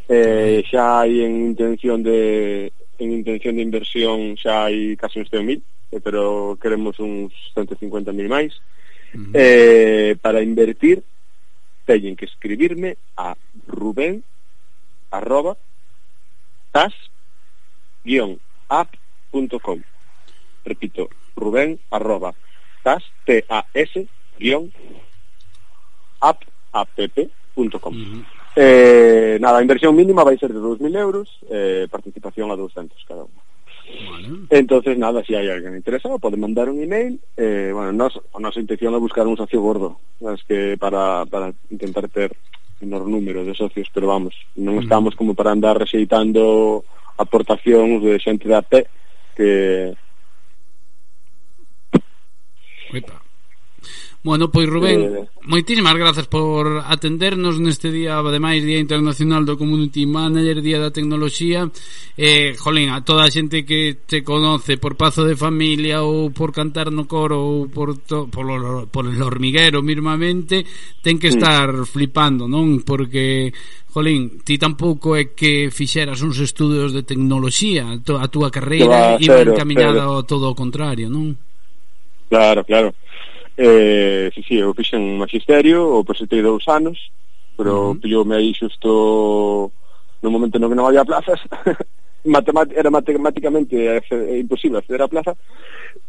[0.08, 5.60] eh, xa hai en intención de en intención de inversión xa hai casi uns 100.000
[5.92, 9.32] eh, pero queremos uns 150.000 máis uh -huh.
[9.34, 11.04] eh, para invertir
[11.84, 13.36] teñen que escribirme a
[13.66, 14.22] ruben
[15.10, 15.58] arroba
[16.72, 18.08] tas-app.com
[20.64, 22.34] Repito, rubén arroba
[22.82, 24.72] tas, t a s guión
[26.20, 28.24] app, app.com uh -huh.
[28.56, 33.24] eh, Nada, a inversión mínima vai ser de 2.000 euros eh, Participación a 200 cada
[33.24, 33.42] unha
[33.90, 34.46] Vale.
[34.50, 37.18] Entonces, nada, si hai alguén interesado, pode mandar un email.
[37.36, 41.52] Eh, bueno, nos, a nosa intención é buscar un socio gordo, es que para, para
[41.70, 42.30] intentar ter
[42.80, 44.82] menor número de socios, pero vamos, non mm.
[44.88, 46.82] estamos como para andar rexeitando
[47.20, 48.88] aportacións de xente da P
[49.36, 49.92] que
[52.90, 53.29] Epa.
[54.22, 60.04] Bueno, pois Rubén, eh, moitísimas grazas por atendernos neste día, ademais Día Internacional do Community
[60.04, 61.64] Manager, Día da Tecnoloxía.
[62.20, 66.52] Eh, jolín, a toda a xente que te conoce por Pazo de Familia ou por
[66.52, 70.68] cantar no coro ou por to, por, lo, por el hormiguero mismamente,
[71.00, 71.88] ten que estar mm.
[71.88, 72.84] flipando, non?
[72.84, 73.56] Porque
[73.88, 80.04] Jolín, ti tampouco é que fixeras uns estudios de tecnoloxía, a túa carreira iba encaminada
[80.04, 81.40] ao todo o contrario, non?
[82.28, 82.92] Claro, claro.
[83.60, 86.96] Eh, si, si, eu fixen magisterio, o presentei dous anos,
[87.60, 88.24] pero uh -huh.
[88.24, 89.68] me aí xusto
[90.22, 91.44] no momento no que non había plazas,
[92.24, 94.02] Matemat era matemáticamente
[94.38, 95.36] imposible acceder a plaza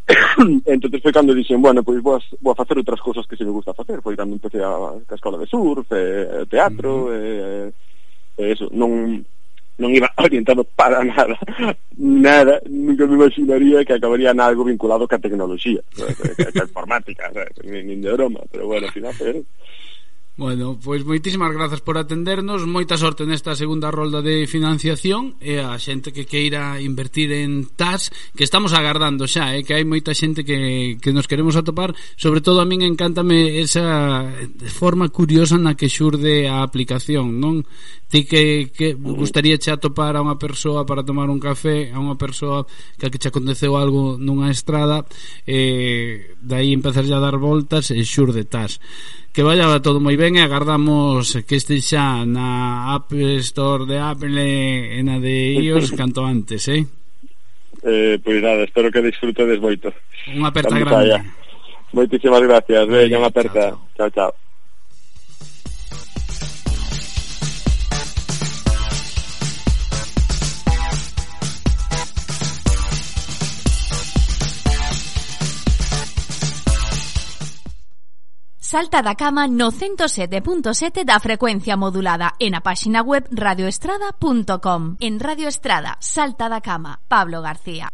[0.65, 3.45] entonces foi cando dixen bueno, pois vou a, vou a facer outras cousas que se
[3.45, 7.15] me gusta facer foi cando empecé a, a escola de surf e, teatro uh -huh.
[7.15, 7.71] Eh,
[8.37, 9.23] e, eh, e eso non
[9.81, 11.35] non iba orientado para nada,
[11.97, 15.81] nada, nunca me imaginaría que acabaría en algo vinculado ca tecnoloxía,
[16.53, 17.33] ca informática,
[17.65, 19.41] nin, nin de broma, pero bueno, al final pero...
[20.37, 25.75] Bueno, pois moitísimas grazas por atendernos Moita sorte nesta segunda rolda de financiación E a
[25.75, 30.47] xente que queira invertir en TAS Que estamos agardando xa, eh, que hai moita xente
[30.47, 34.23] que, que nos queremos atopar Sobre todo a min encántame esa
[34.71, 37.67] forma curiosa na que xurde a aplicación non?
[38.11, 42.19] ti que, que gustaría che atopar a unha persoa para tomar un café a unha
[42.19, 42.67] persoa
[42.99, 45.07] que a que che aconteceu algo nunha estrada
[45.47, 48.83] eh, Daí empezar a dar voltas e xurdetás
[49.31, 54.35] que vaya todo moi ben e agardamos que este xa na App Store de Apple
[54.35, 56.83] e na de iOS canto antes, eh?
[57.81, 59.89] Eh, pois pues nada, espero que disfrutedes moito.
[60.35, 61.23] Unha aperta grande.
[61.95, 63.71] Moitísimas gracias, veña, unha aperta.
[63.95, 64.11] chao.
[64.11, 64.11] chao.
[64.11, 64.50] chao.
[78.72, 84.95] Salta da cama no 107.7 da frecuencia modulada e na páxina web radioestrada.com.
[85.03, 87.91] En Radio Estrada, Salta da cama, Pablo García.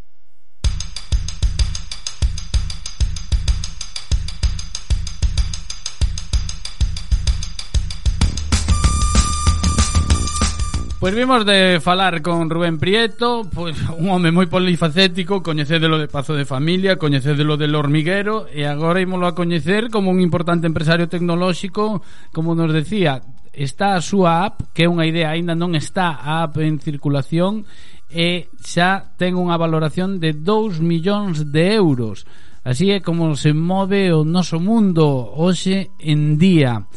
[11.00, 16.34] Pois vimos de falar con Rubén Prieto, pois un home moi polifacético, coñecédelo de Pazo
[16.34, 22.02] de Familia, coñecédelo del Hormiguero e agora ímolo a coñecer como un importante empresario tecnolóxico,
[22.34, 23.22] como nos decía,
[23.54, 27.62] está a súa app, que é unha idea, aínda non está a app en circulación
[28.10, 32.26] e xa ten unha valoración de 2 millóns de euros.
[32.66, 36.90] Así é como se move o noso mundo hoxe en día.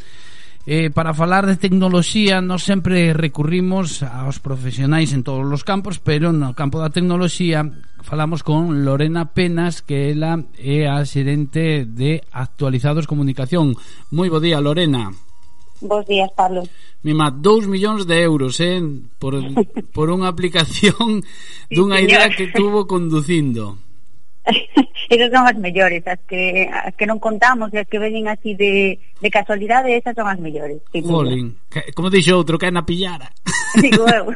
[0.67, 6.29] Eh, para falar de tecnoloxía nos sempre recurrimos aos profesionais en todos os campos pero
[6.29, 7.65] no campo da tecnoloxía
[8.05, 13.73] falamos con Lorena Penas que ela é a xerente de Actualizados Comunicación.
[14.13, 15.09] Moi bo día Lorena.
[15.81, 16.61] Bos días Pablo.
[17.01, 18.77] Mima, 2 millóns de euros eh,
[19.17, 19.41] por,
[19.97, 22.05] por unha aplicación sí, dunha señor.
[22.05, 23.81] idea que tuvo conducindo.
[25.09, 28.57] esas son as mellores, as que as que non contamos e as que veñen así
[28.57, 30.81] de, de casualidade, esas son as mellores.
[30.93, 31.57] Jolín,
[31.93, 33.29] como dixo outro, que na pillara.
[33.79, 34.35] Digo eu.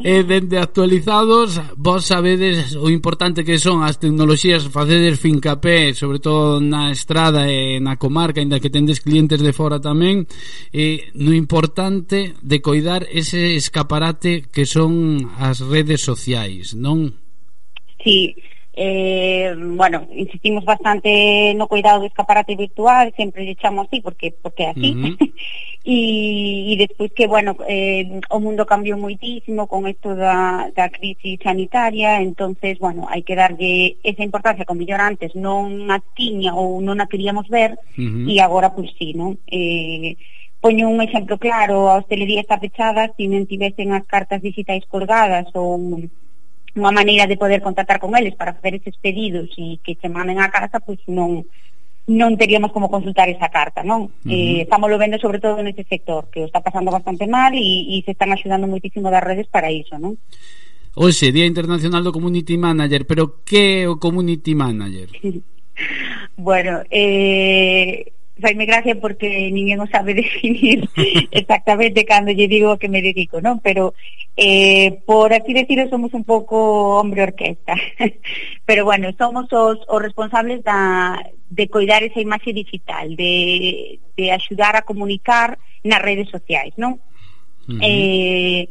[0.00, 6.62] e dende actualizados, vos sabedes o importante que son as tecnoloxías, facedes fincapé, sobre todo
[6.62, 10.24] na estrada e na comarca, ainda que tendes clientes de fora tamén,
[10.72, 17.21] e no importante de coidar ese escaparate que son as redes sociais, non?
[18.02, 18.36] Sí,
[18.74, 24.66] eh, bueno, insistimos bastante no cuidado do escaparate virtual, sempre lle chamo así porque porque
[24.66, 24.96] así.
[24.96, 25.32] Uh -huh.
[25.84, 31.36] e, e despois que, bueno, eh, o mundo cambiou moitísimo con isto da, da crisis
[31.42, 36.80] sanitaria, entonces, bueno, hai que darlle esa importancia que mellor antes non a tiña ou
[36.80, 38.24] non a queríamos ver uh -huh.
[38.24, 39.36] e agora pois pues, sí, non?
[39.52, 40.16] Eh,
[40.64, 45.50] poño un exemplo claro, a hostelería está pechada, se non tivesen as cartas digitais colgadas
[45.52, 45.76] ou
[46.72, 50.40] unha maneira de poder contactar con eles para facer eses pedidos e que che manden
[50.40, 51.44] a casa, pois non
[52.08, 54.10] non teríamos como consultar esa carta, non?
[54.10, 54.32] Uh -huh.
[54.32, 57.94] eh, estamos lo vendo sobre todo neste sector, que o está pasando bastante mal e,
[57.94, 60.18] e se están axudando moitísimo das redes para iso, non?
[60.98, 65.08] Oxe, Día Internacional do Community Manager, pero que é o Community Manager?
[66.36, 70.88] bueno, eh, faime gracia porque ninguén o sabe definir
[71.30, 73.60] exactamente cando lle digo que me dedico, non?
[73.60, 73.94] Pero
[74.36, 77.76] eh, por así decirlo somos un pouco hombre orquesta.
[78.64, 84.76] Pero bueno, somos os, os responsables da, de coidar esa imaxe digital, de, de axudar
[84.76, 86.96] a comunicar nas redes sociais, non?
[87.68, 87.80] Uh -huh.
[87.82, 88.62] eh,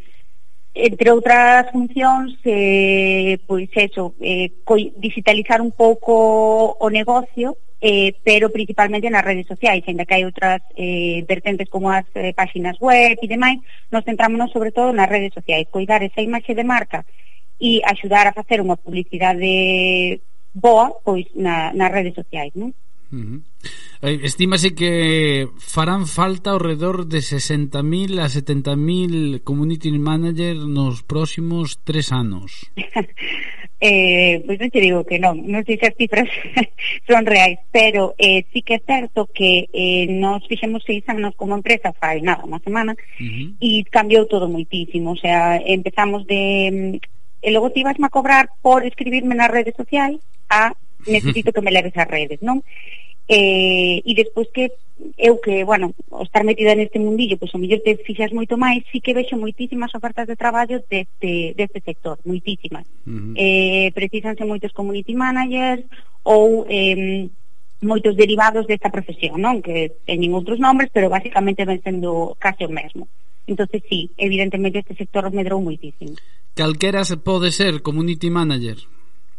[0.74, 4.56] entre outras funcións eh, pois eso, eh,
[4.98, 10.62] digitalizar un pouco o negocio eh, pero principalmente nas redes sociais, ainda que hai outras
[10.78, 13.58] eh, vertentes como as eh, páxinas web e demais,
[13.90, 17.02] nos centrámonos sobre todo nas redes sociais, cuidar esa imaxe de marca
[17.58, 20.22] e axudar a facer unha publicidade
[20.54, 22.70] boa pois na, nas redes sociais, non?
[23.12, 23.44] Uh
[24.02, 24.26] eh, -huh.
[24.26, 32.12] Estímase que farán falta ao redor de 60.000 a 70.000 community manager nos próximos tres
[32.12, 32.72] anos.
[33.82, 36.30] eh, pois non te digo que non, non sei se as cifras
[37.10, 41.58] son reais, pero eh, sí que é certo que eh, nos fixemos seis anos como
[41.58, 43.58] empresa fai nada, unha semana, uh -huh.
[43.58, 46.98] e cambiou todo moitísimo, o sea, empezamos de...
[46.98, 51.62] Mm, e logo te ibas a cobrar por escribirme nas redes sociais a necesito que
[51.62, 52.62] me leves as redes, non?
[53.32, 54.72] Eh, e despois que
[55.18, 58.84] eu que, bueno, o estar metida neste mundillo, pois o mellor te fixas moito máis,
[58.92, 62.86] sí que vexo moitísimas ofertas de traballo deste, deste sector, moitísimas.
[63.08, 63.34] Uh -huh.
[63.40, 65.88] eh, precisanse moitos community managers
[66.28, 67.30] ou eh,
[67.82, 69.64] moitos derivados desta profesión, non?
[69.66, 73.10] Que teñen outros nombres, pero basicamente ven sendo case o mesmo.
[73.50, 76.14] Entonces, sí, evidentemente este sector medrou moitísimo.
[76.54, 78.78] Calquera se pode ser community manager?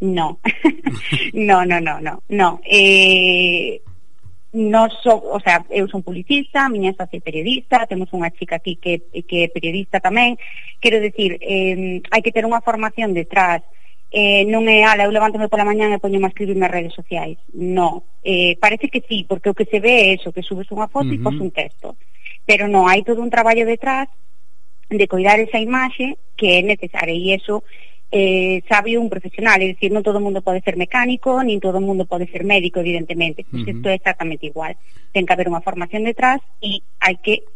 [0.03, 0.41] No.
[1.33, 2.61] no, no, no, no, no.
[2.65, 3.81] Eh,
[4.53, 8.59] no so, o sea, eu son publicista, a miña socia é periodista, temos unha chica
[8.59, 10.37] aquí que, que é periodista tamén.
[10.83, 13.63] Quero decir, eh, hai que ter unha formación detrás
[14.11, 17.39] eh, non é, ala, eu levántome pola mañán e poño a escribir nas redes sociais.
[17.55, 20.91] No, eh, parece que sí, porque o que se ve é eso, que subes unha
[20.91, 21.23] foto uh -huh.
[21.23, 21.95] e pos un texto.
[22.45, 24.11] Pero non, hai todo un traballo detrás
[24.91, 27.63] de coidar esa imaxe que é necesaria e eso
[28.13, 31.81] eh, sabe un profesional, é dicir, non todo o mundo pode ser mecánico, nin todo
[31.81, 33.97] o mundo pode ser médico, evidentemente, pois pues isto uh -huh.
[33.97, 34.77] é exactamente igual.
[35.17, 37.49] Ten que haber unha formación detrás e hai que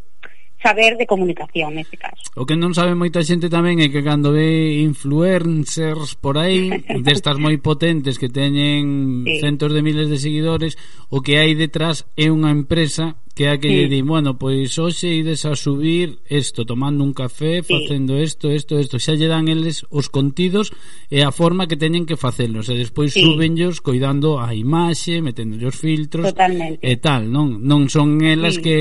[0.65, 2.25] saber de comunicación neste caso.
[2.33, 6.73] O que non sabe moita xente tamén é que cando ve influencers por aí
[7.07, 9.45] destas moi potentes que teñen sí.
[9.45, 10.81] centos de miles de seguidores,
[11.13, 13.85] o que hai detrás é unha empresa Que é que sí.
[13.85, 18.81] lle din, bueno, pois hoxe ides a subir isto, tomando un café, facendo isto, isto,
[18.81, 18.97] isto.
[18.97, 20.73] Xa lle dan eles os contidos
[21.13, 22.73] e a forma que teñen que facelos.
[22.73, 23.21] E despois sí.
[23.21, 26.81] subenllos coidando a imaxe, metendo os filtros Totalmente.
[26.81, 27.61] e tal, non?
[27.61, 28.65] Non son elas sí.
[28.65, 28.77] que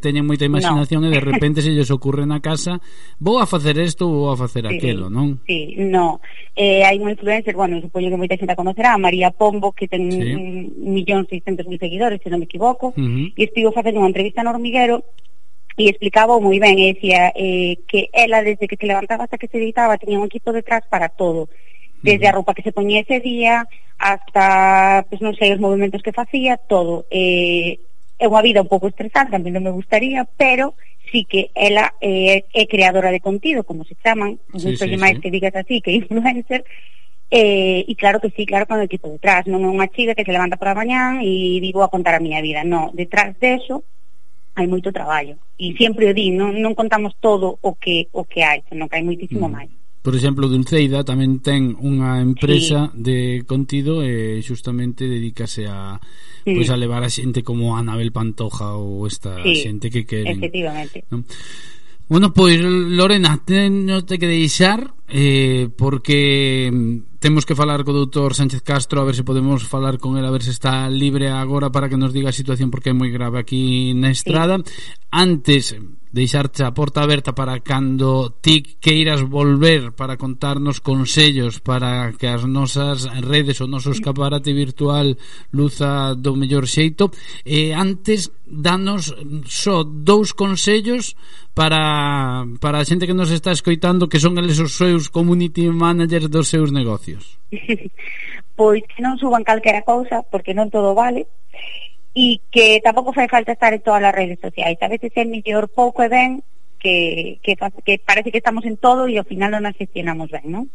[0.00, 1.12] teñen moita imaginación no.
[1.12, 2.80] e de repente se lles ocurre na casa
[3.20, 4.72] vou a facer isto ou vou a facer sí.
[4.72, 5.44] aquelo, non?
[5.44, 6.24] Sí, no.
[6.56, 9.84] Eh, hai unha influencer, bueno, supoño que moita xente a conocerá, a María Pombo, que
[9.84, 10.32] ten sí.
[10.80, 13.36] millón seiscentos mil seguidores, se non me equivoco, uh -huh.
[13.36, 15.02] e estivo facendo nunha entrevista no hormiguero
[15.74, 19.50] e explicaba moi ben e decía eh, que ela desde que se levantaba hasta que
[19.50, 21.50] se editaba tenía un equipo detrás para todo
[22.02, 23.66] desde a roupa que se poñía ese día
[23.98, 27.10] hasta, pues non sei, os movimentos que facía, todo.
[27.10, 27.82] Eh,
[28.18, 30.78] é unha vida un pouco estresante, a mí non me gustaría, pero
[31.10, 35.18] sí que ela eh, é creadora de contido, como se chaman, sí, gusto sí, máis
[35.18, 35.22] sí.
[35.26, 36.62] que digas así, que influencer,
[37.30, 40.16] Eh, e, e claro que sí, claro, con o equipo detrás Non é unha chica
[40.16, 43.84] que se levanta pola mañán E digo a contar a miña vida Non, detrás deso
[44.56, 48.40] hai moito traballo E sempre o di, non, non contamos todo o que, o que
[48.40, 49.52] hai Senón que hai moitísimo mm.
[49.52, 49.70] máis
[50.08, 53.04] Por exemplo, Dulceida tamén ten unha empresa sí.
[53.04, 56.00] de contido e justamente dedícase a
[56.48, 56.56] sí.
[56.56, 60.40] pois a levar a xente como Anabel Pantoja ou esta sí, xente que queren.
[60.40, 61.04] Efectivamente.
[61.12, 61.28] Non?
[62.08, 68.62] Bueno, pois Lorena, te que deixar eh, porque mm, temos que falar co doutor Sánchez
[68.62, 71.88] Castro a ver se podemos falar con el a ver se está libre agora para
[71.88, 74.60] que nos diga a situación porque é moi grave aquí na estrada.
[74.60, 74.68] Sí.
[75.10, 75.74] antes
[76.12, 82.44] deixarte a porta aberta para cando ti queiras volver para contarnos consellos para que as
[82.48, 85.16] nosas redes o noso escaparate virtual
[85.52, 87.12] luza do mellor xeito.
[87.44, 89.12] E antes danos
[89.44, 91.12] só dous consellos
[91.52, 95.70] para, para a xente que nos está escoitando que son eles os seus seus community
[95.70, 97.38] managers dos seus negocios?
[98.58, 101.30] pois que non suban calquera cousa, porque non todo vale,
[102.10, 104.74] e que tampouco fai falta estar en todas as redes sociais.
[104.82, 106.42] A veces é mellor pouco e ben
[106.82, 110.50] que, que, que parece que estamos en todo e ao final non as gestionamos ben,
[110.50, 110.66] non?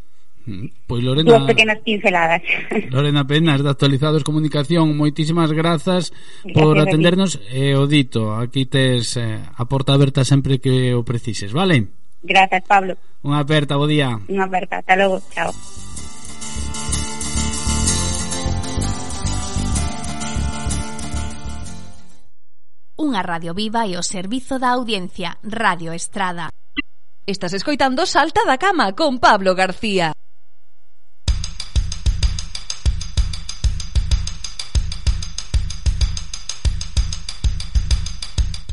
[0.43, 2.43] Mm, pois Lorena Duas pequenas pinceladas
[2.91, 8.67] Lorena Penas, de Actualizados Comunicación Moitísimas grazas, grazas por atendernos E eh, o dito, aquí
[8.67, 12.02] tes eh, a porta aberta sempre que o precises, vale?
[12.23, 12.95] Grazas, Pablo.
[13.21, 14.15] Unha aperta, bo día.
[14.31, 15.51] Unha aperta, hasta logo, chao.
[22.95, 26.47] Unha radio viva e o servizo da audiencia, Radio Estrada.
[27.27, 30.15] Estás escoitando Salta da Cama con Pablo García.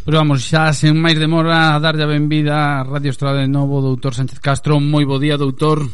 [0.04, 3.84] Pero vamos, xa sen máis demora a darlle a benvida a Radio Estrada de Novo,
[3.84, 4.80] doutor Sánchez Castro.
[4.80, 5.84] Moi bo día, doutor.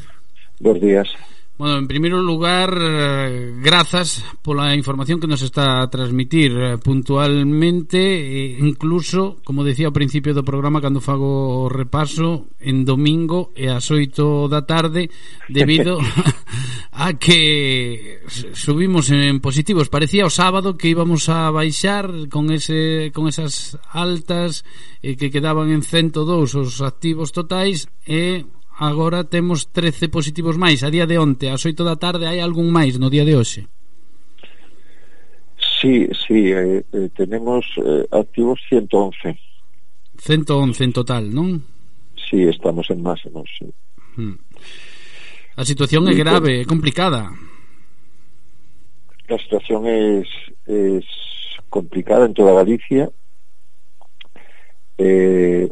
[0.62, 1.10] Bos días.
[1.58, 7.96] Bueno, en primeiro lugar, eh, grazas pola información que nos está a transmitir eh, puntualmente,
[8.60, 13.88] incluso, como decía ao principio do programa cando fago o repaso, en domingo e ás
[13.88, 15.08] 8 da tarde,
[15.48, 15.96] debido
[16.92, 18.20] a que
[18.52, 19.88] subimos en positivos.
[19.88, 24.60] Parecía o sábado que íbamos a baixar con ese con esas altas
[25.00, 28.44] eh, que quedaban en 102 os activos totais e
[28.78, 32.69] agora temos 13 positivos máis a día de onte, ás 8 da tarde hai algún
[32.69, 33.65] máis no día de hoxe?
[35.81, 39.36] Sí, sí, eh, eh, tenemos eh, activos 111
[40.20, 41.61] 111 en total, non?
[42.16, 43.69] Sí, estamos en máximos sí.
[44.16, 44.36] Hmm.
[45.57, 47.32] A situación é grave, é complicada.
[49.28, 50.20] A situación é
[51.70, 53.09] complicada en toda Galicia.
[54.98, 55.69] Eh,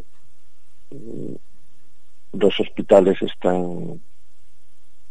[2.37, 3.99] dos hospitales están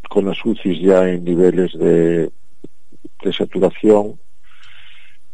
[0.09, 2.31] con as UCIs ya en niveles de,
[3.23, 4.21] de saturación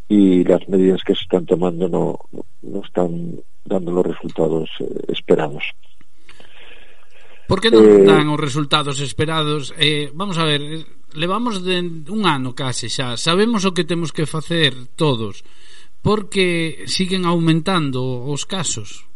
[0.09, 2.19] y las medidas que se están tomando no,
[2.63, 5.63] no están dando los resultados eh, esperados.
[7.51, 8.07] Por que non eh...
[8.07, 9.75] dan os resultados esperados?
[9.75, 10.87] Eh, vamos a ver, eh,
[11.19, 15.43] levamos de un ano case xa, sabemos o que temos que facer todos,
[15.99, 19.10] porque siguen aumentando os casos.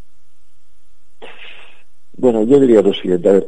[2.16, 3.46] Bueno, yo diría lo siguiente, a ver,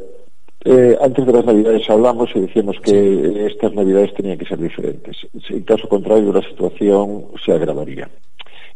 [0.65, 3.39] eh, antes de las Navidades hablamos y decíamos que sí.
[3.45, 5.15] estas Navidades tenían que ser diferentes.
[5.49, 8.09] En caso contrario, la situación se agravaría.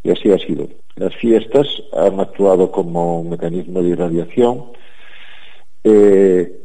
[0.03, 0.67] Y así ha sido.
[0.95, 4.65] Las fiestas han actuado como un mecanismo de irradiación,
[5.83, 6.61] eh,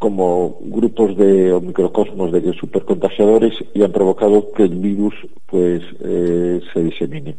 [0.00, 5.14] como grupos de o microcosmos de supercontagiadores y han provocado que el virus
[5.46, 7.36] pues eh, se disemine.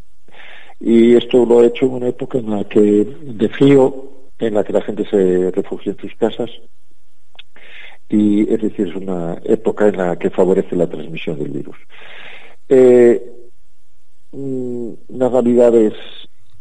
[0.80, 4.64] Y esto lo ha hecho en una época en la que de frío en la
[4.64, 6.50] que la gente se refugia en sus casas
[8.10, 11.76] y es decir, es una época en la que favorece la transmisión del virus.
[12.70, 13.22] Eh,
[14.32, 15.94] mm, las navidades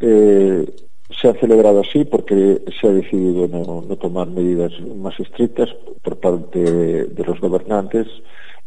[0.00, 0.66] eh,
[1.10, 5.68] se han celebrado así porque se ha decidido no, tomar medidas más estrictas
[6.02, 8.06] por parte de, los gobernantes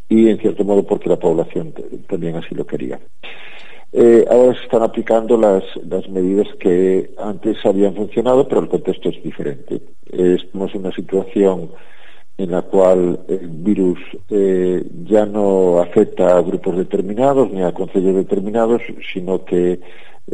[0.07, 1.73] y en cierto modo porque la población
[2.07, 2.99] también así lo quería.
[3.91, 9.10] Eh, ahora se están aplicando las, las medidas que antes habían funcionado, pero el contexto
[9.10, 9.82] es diferente.
[10.11, 11.72] Eh, estamos en una situación
[12.38, 13.99] en la cual el virus
[14.30, 19.80] eh, ya no afecta a grupos determinados ni a concellos determinados, sino que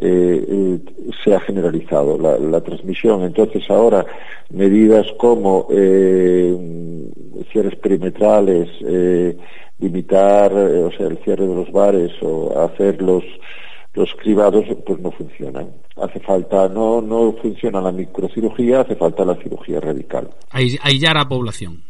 [0.02, 0.80] eh,
[1.24, 3.24] se ha generalizado la, la transmisión.
[3.24, 4.06] Entonces ahora
[4.50, 6.56] medidas como eh,
[7.52, 9.38] cierres perimetrales, eh,
[9.80, 13.24] limitar, eh, o sea, el cierre de los bares o hacer los
[13.94, 15.70] los cribados pues no funcionan.
[15.96, 20.30] Hace falta, no, no funciona la microcirugía, hace falta la cirugía radical.
[20.52, 21.82] Ai- Aillar a población.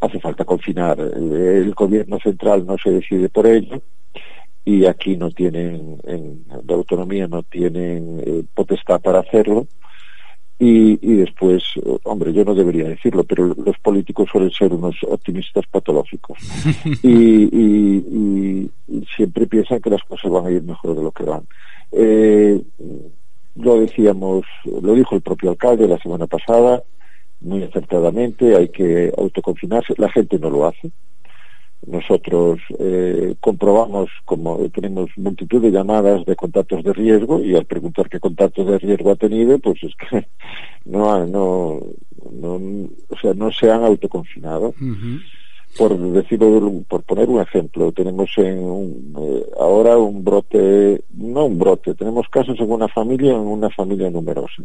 [0.00, 1.00] hace falta confinar.
[1.00, 3.82] El, el gobierno central no se decide por ello
[4.64, 9.66] y aquí no tienen, en la autonomía no tienen eh, potestad para hacerlo.
[10.62, 11.62] Y, y después,
[12.04, 16.36] hombre, yo no debería decirlo, pero los políticos suelen ser unos optimistas patológicos
[17.02, 18.70] y- y
[19.16, 21.44] siempre piensan que las cosas van a ir mejor de lo que van.
[21.92, 22.60] Eh,
[23.56, 24.44] lo decíamos,
[24.82, 26.82] lo dijo el propio alcalde la semana pasada,
[27.40, 30.90] muy acertadamente, hay que autoconfinarse, la gente no lo hace.
[31.86, 38.08] Nosotros eh, comprobamos como tenemos multitud de llamadas de contactos de riesgo y al preguntar
[38.08, 40.28] qué contactos de riesgo ha tenido, pues es que
[40.84, 41.80] no, no,
[42.32, 42.54] no,
[43.08, 44.74] o sea, no se han autoconfinado
[45.76, 51.58] por decirlo, por poner un ejemplo, tenemos en un, eh, ahora un brote, no un
[51.58, 54.62] brote, tenemos casos en una familia, en una familia numerosa.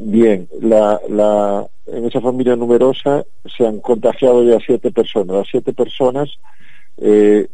[0.00, 3.24] Bien, la, la, en esa familia numerosa
[3.56, 5.36] se han contagiado ya siete personas.
[5.36, 6.30] Las siete personas
[6.98, 7.48] eh,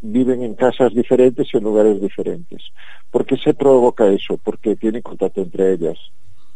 [0.00, 2.62] viven en casas diferentes y en lugares diferentes.
[3.10, 4.38] ¿Por qué se provoca eso?
[4.42, 5.98] Porque tienen contacto entre ellas.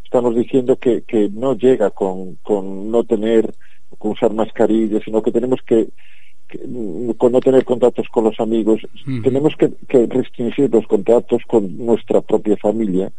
[0.05, 3.55] Estamos diciendo que, que no llega con, con no tener,
[3.97, 5.89] con usar mascarillas, sino que tenemos que,
[6.48, 8.81] que, mm, con no tener contactos con los amigos,
[9.23, 13.10] tenemos que, que restringir los contactos con nuestra propia familia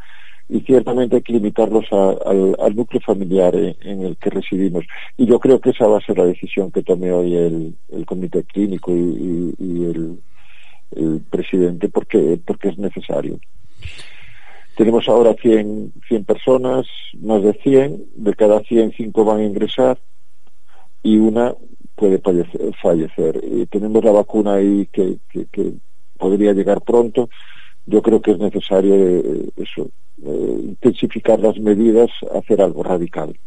[0.47, 4.83] y ciertamente hay que limitarlos a- al, al núcleo familiar en, en el que residimos.
[5.17, 8.05] Y yo creo que esa va a ser la decisión que tome hoy el, el
[8.05, 10.19] comité clínico y, y- y el,
[10.95, 13.39] el presidente porque, porque es necesario.
[14.75, 16.87] Tenemos ahora 100, 100 personas,
[17.21, 19.99] más de 100, de cada 100, 5 van a ingresar
[21.03, 21.55] y una
[21.95, 23.41] puede falle- fallecer.
[23.43, 25.73] Y tenemos la vacuna ahí que, que, que
[26.17, 27.29] podría llegar pronto.
[27.85, 29.89] Yo creo que es necesario eh, eso,
[30.23, 33.37] eh, intensificar las medidas, hacer algo radical.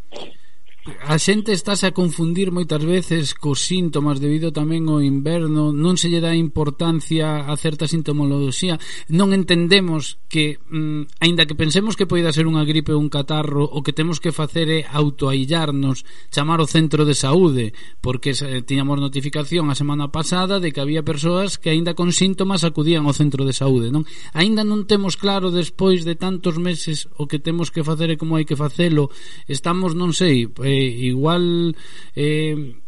[0.83, 6.11] A xente estáse a confundir moitas veces cos síntomas debido tamén ao inverno, non se
[6.11, 12.35] lle dá importancia a certa sintomoloxía, non entendemos que, mm, aínda que pensemos que poida
[12.35, 16.03] ser unha gripe ou un catarro, o que temos que facer é autoaillarnos,
[16.35, 21.07] chamar o centro de saúde, porque eh, tiñamos notificación a semana pasada de que había
[21.07, 24.03] persoas que aínda con síntomas acudían ao centro de saúde, non?
[24.35, 28.35] Aínda non temos claro despois de tantos meses o que temos que facer e como
[28.35, 29.15] hai que facelo.
[29.47, 31.77] Estamos, non sei, eh, eh, igual
[32.17, 32.81] eh,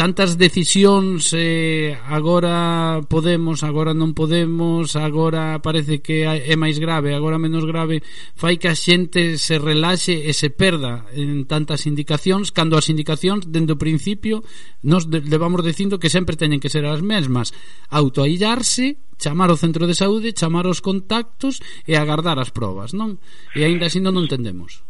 [0.00, 7.36] tantas decisións eh, agora podemos, agora non podemos, agora parece que é máis grave, agora
[7.36, 8.00] menos grave,
[8.32, 13.44] fai que a xente se relaxe e se perda en tantas indicacións, cando as indicacións
[13.52, 14.40] dende o principio
[14.80, 17.52] nos levamos dicindo que sempre teñen que ser as mesmas,
[17.92, 23.20] autoaillarse, chamar o centro de saúde, chamar os contactos e agardar as probas, non?
[23.52, 24.80] E aínda así non entendemos.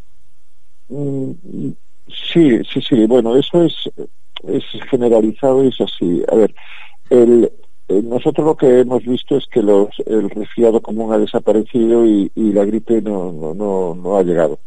[0.86, 1.89] Mm
[2.32, 3.06] Sí, sí, sí.
[3.06, 3.74] Bueno, eso es,
[4.48, 6.22] es generalizado y es así.
[6.30, 6.54] A ver,
[7.10, 7.50] el,
[7.88, 12.30] eh, nosotros lo que hemos visto es que los, el resfriado común ha desaparecido y,
[12.34, 14.58] y la gripe no, no, no, no ha llegado.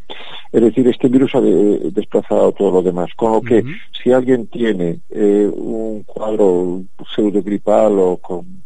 [0.52, 3.08] Es decir, este virus ha de- desplazado todo lo demás.
[3.16, 3.62] Con lo que
[4.02, 6.82] si alguien tiene eh, un cuadro
[7.14, 8.64] pseudogripal o con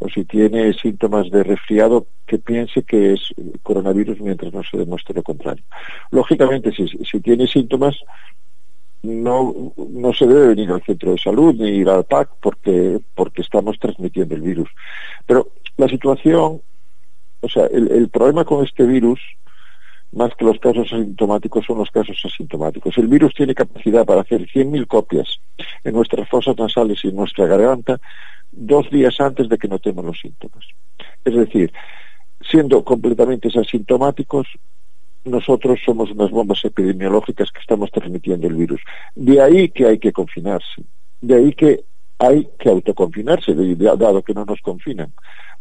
[0.00, 3.20] o si tiene síntomas de resfriado, que piense que es
[3.62, 5.62] coronavirus mientras no se demuestre lo contrario.
[6.10, 7.96] Lógicamente, si, tiene síntomas,
[9.02, 13.42] no, no se debe venir al centro de salud ni ir al PAC porque, porque
[13.42, 14.70] estamos transmitiendo el virus.
[15.26, 16.62] Pero la situación,
[17.42, 19.20] o sea, el, el problema con este virus,
[20.12, 22.96] más que los casos asintomáticos, son los casos asintomáticos.
[22.96, 25.40] El virus tiene capacidad para hacer 100.000 copias
[25.84, 28.00] en nuestras fosas nasales y en nuestra garganta
[28.52, 30.64] dos días antes de que notemos los síntomas.
[31.24, 31.72] Es decir,
[32.40, 34.46] siendo completamente asintomáticos,
[35.24, 38.80] nosotros somos unas bombas epidemiológicas que estamos transmitiendo el virus.
[39.14, 40.82] De ahí que hay que confinarse.
[41.20, 41.84] De ahí que
[42.18, 45.12] hay que autoconfinarse, dado que no nos confinan.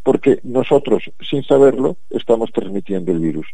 [0.03, 3.48] Porque nosotros, sin saberlo, estamos transmitiendo el virus.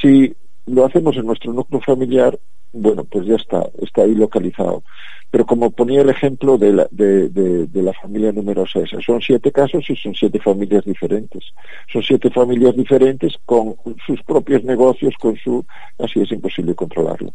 [0.00, 0.34] Si
[0.66, 2.38] lo hacemos en nuestro núcleo familiar,
[2.72, 4.82] bueno, pues ya está, está ahí localizado.
[5.30, 9.20] Pero como ponía el ejemplo de la, de, de- de la familia numerosa esa, son
[9.20, 11.42] siete casos y son siete familias diferentes.
[11.92, 13.74] Son siete familias diferentes con
[14.06, 15.64] sus propios negocios, con su...
[15.98, 17.32] Así es imposible controlarlo.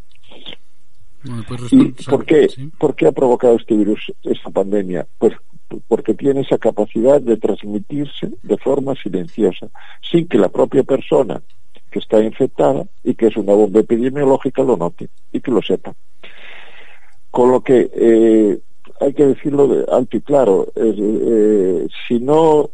[1.23, 2.72] Bueno, pues ¿Y por qué, sí.
[2.80, 5.06] por qué ha provocado este virus, esta pandemia?
[5.18, 5.34] Pues
[5.88, 9.68] porque tiene esa capacidad de transmitirse de forma silenciosa,
[10.01, 11.41] sin que la propia persona
[11.90, 15.94] que está infectada y que es una bomba epidemiológica lo note y que lo sepa.
[17.32, 18.60] Con lo que eh,
[18.99, 22.70] hay que decirlo de alto y claro, eh, si no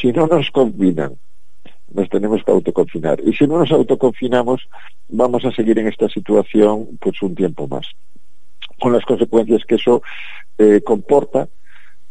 [0.00, 1.14] si no nos confinan,
[1.92, 3.20] nos tenemos que autoconfinar.
[3.24, 4.68] Y si no nos autoconfinamos,
[5.08, 7.86] vamos a seguir en esta situación pues un tiempo más.
[8.80, 10.02] Con las consecuencias que eso
[10.58, 11.48] eh, comporta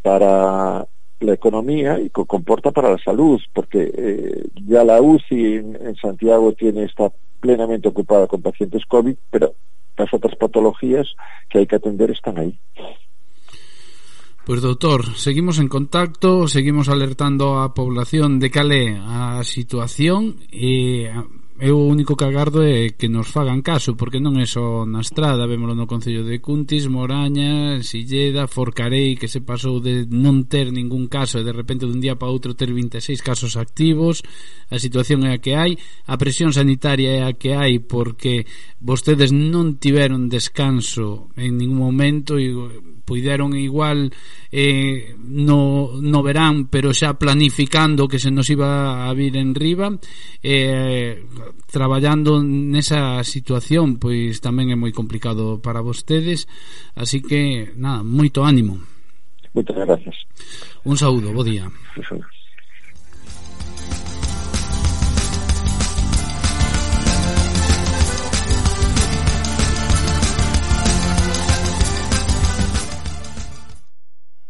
[0.02, 0.88] para
[1.20, 6.54] la economía y co- comporta para la salud, porque eh, ya la UCI en, Santiago
[6.54, 9.54] tiene está plenamente ocupada con pacientes COVID, pero
[9.98, 11.08] las otras patologías
[11.50, 12.60] que hay que atender están ahí.
[14.46, 21.12] Pois doutor, seguimos en contacto, seguimos alertando a población de calé a situación e
[21.60, 25.02] eu o único que agardo é que nos fagan caso porque non é só na
[25.02, 30.70] estrada vémolo no Concello de Cuntis, Moraña Silleda, Forcarei que se pasou de non ter
[30.70, 34.22] ningún caso e de repente dun día para outro ter 26 casos activos
[34.70, 38.46] a situación é a que hai a presión sanitaria é a que hai porque
[38.78, 42.54] vostedes non tiveron descanso en ningún momento e
[43.08, 44.12] puideron igual
[44.52, 49.96] eh, no, no verán pero xa planificando que se nos iba a vir en riba
[50.44, 51.24] eh,
[51.70, 56.46] traballando nesa situación pois tamén é moi complicado para vostedes.
[56.96, 58.82] Así que nada, moito ánimo.
[59.54, 60.16] Moitas gracias
[60.84, 61.68] Un saúdo, bo día.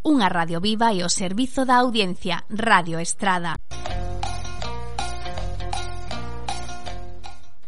[0.07, 3.59] Unha radio viva e o servizo da audiencia, Radio Estrada.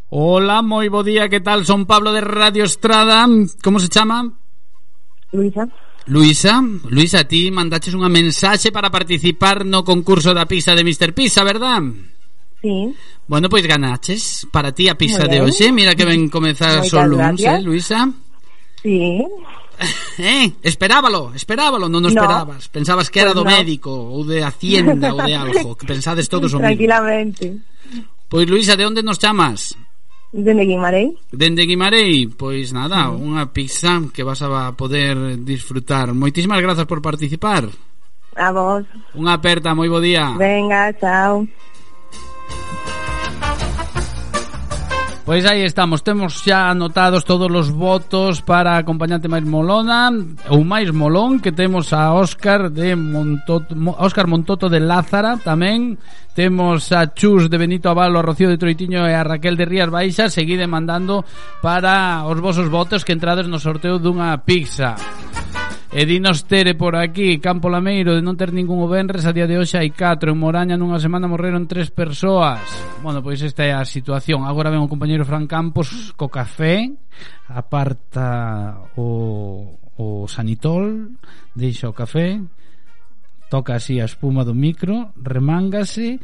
[0.10, 1.70] Hola, moi bo día, que tal?
[1.70, 3.30] Son Pablo de Radio Estrada
[3.62, 4.26] Como se chama?
[5.32, 5.70] Luisa
[6.10, 11.14] Luisa, Luisa, ti mandaches unha mensaxe para participar no concurso da pizza de Mr.
[11.14, 11.86] Pizza, verdad?
[12.58, 12.90] Sí.
[13.30, 16.90] Bueno, pois pues ganaches para ti a pizza de hoxe Mira que ben comezar Moitas
[16.90, 18.10] son luns, eh, Luisa?
[18.82, 19.22] Sí
[20.18, 22.74] Eh, esperábalo, esperábalo, non o esperabas no.
[22.74, 23.54] Pensabas que era pues do no.
[23.54, 27.62] médico Ou de Hacienda ou de algo Que pensades todos o mismo Tranquilamente
[28.26, 29.78] Pois Luisa, de onde nos chamas?
[30.32, 31.18] Dende Guimarei.
[31.34, 36.14] Dende Guimarei, pois nada, unha pizza que vas a poder disfrutar.
[36.14, 37.66] Moitísimas grazas por participar.
[38.38, 38.86] A vos.
[39.18, 40.38] Unha aperta, moi bo día.
[40.38, 41.50] Venga, chao.
[45.30, 50.10] Pois aí estamos, temos xa anotados todos os votos para acompañante máis molona
[50.50, 56.02] ou máis molón que temos a Óscar de Montoto, Óscar Montoto de Lázara tamén,
[56.34, 59.94] temos a Chus de Benito Avalo, a Rocío de Troitiño e a Raquel de Rías
[59.94, 61.22] Baixas, seguide mandando
[61.62, 64.98] para os vosos votos que entrades no sorteo dunha pizza.
[65.90, 69.50] E dinos Tere por aquí, Campo Lameiro, de non ter ningún o Benres, a día
[69.50, 70.30] de hoxe hai 4.
[70.30, 72.62] En Moraña nunha semana morreron tres persoas.
[73.02, 74.46] Bueno, pois esta é a situación.
[74.46, 76.94] Agora ven o compañeiro Fran Campos co café,
[77.50, 81.18] aparta o, o sanitol,
[81.58, 82.38] deixa o café,
[83.50, 86.22] toca así a espuma do micro, remángase,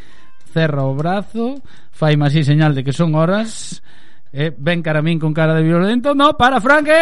[0.54, 1.58] cerra o brazo,
[1.90, 3.82] fai así señal de que son horas,
[4.30, 6.94] e ven cara min con cara de violento, no, para Fran, que...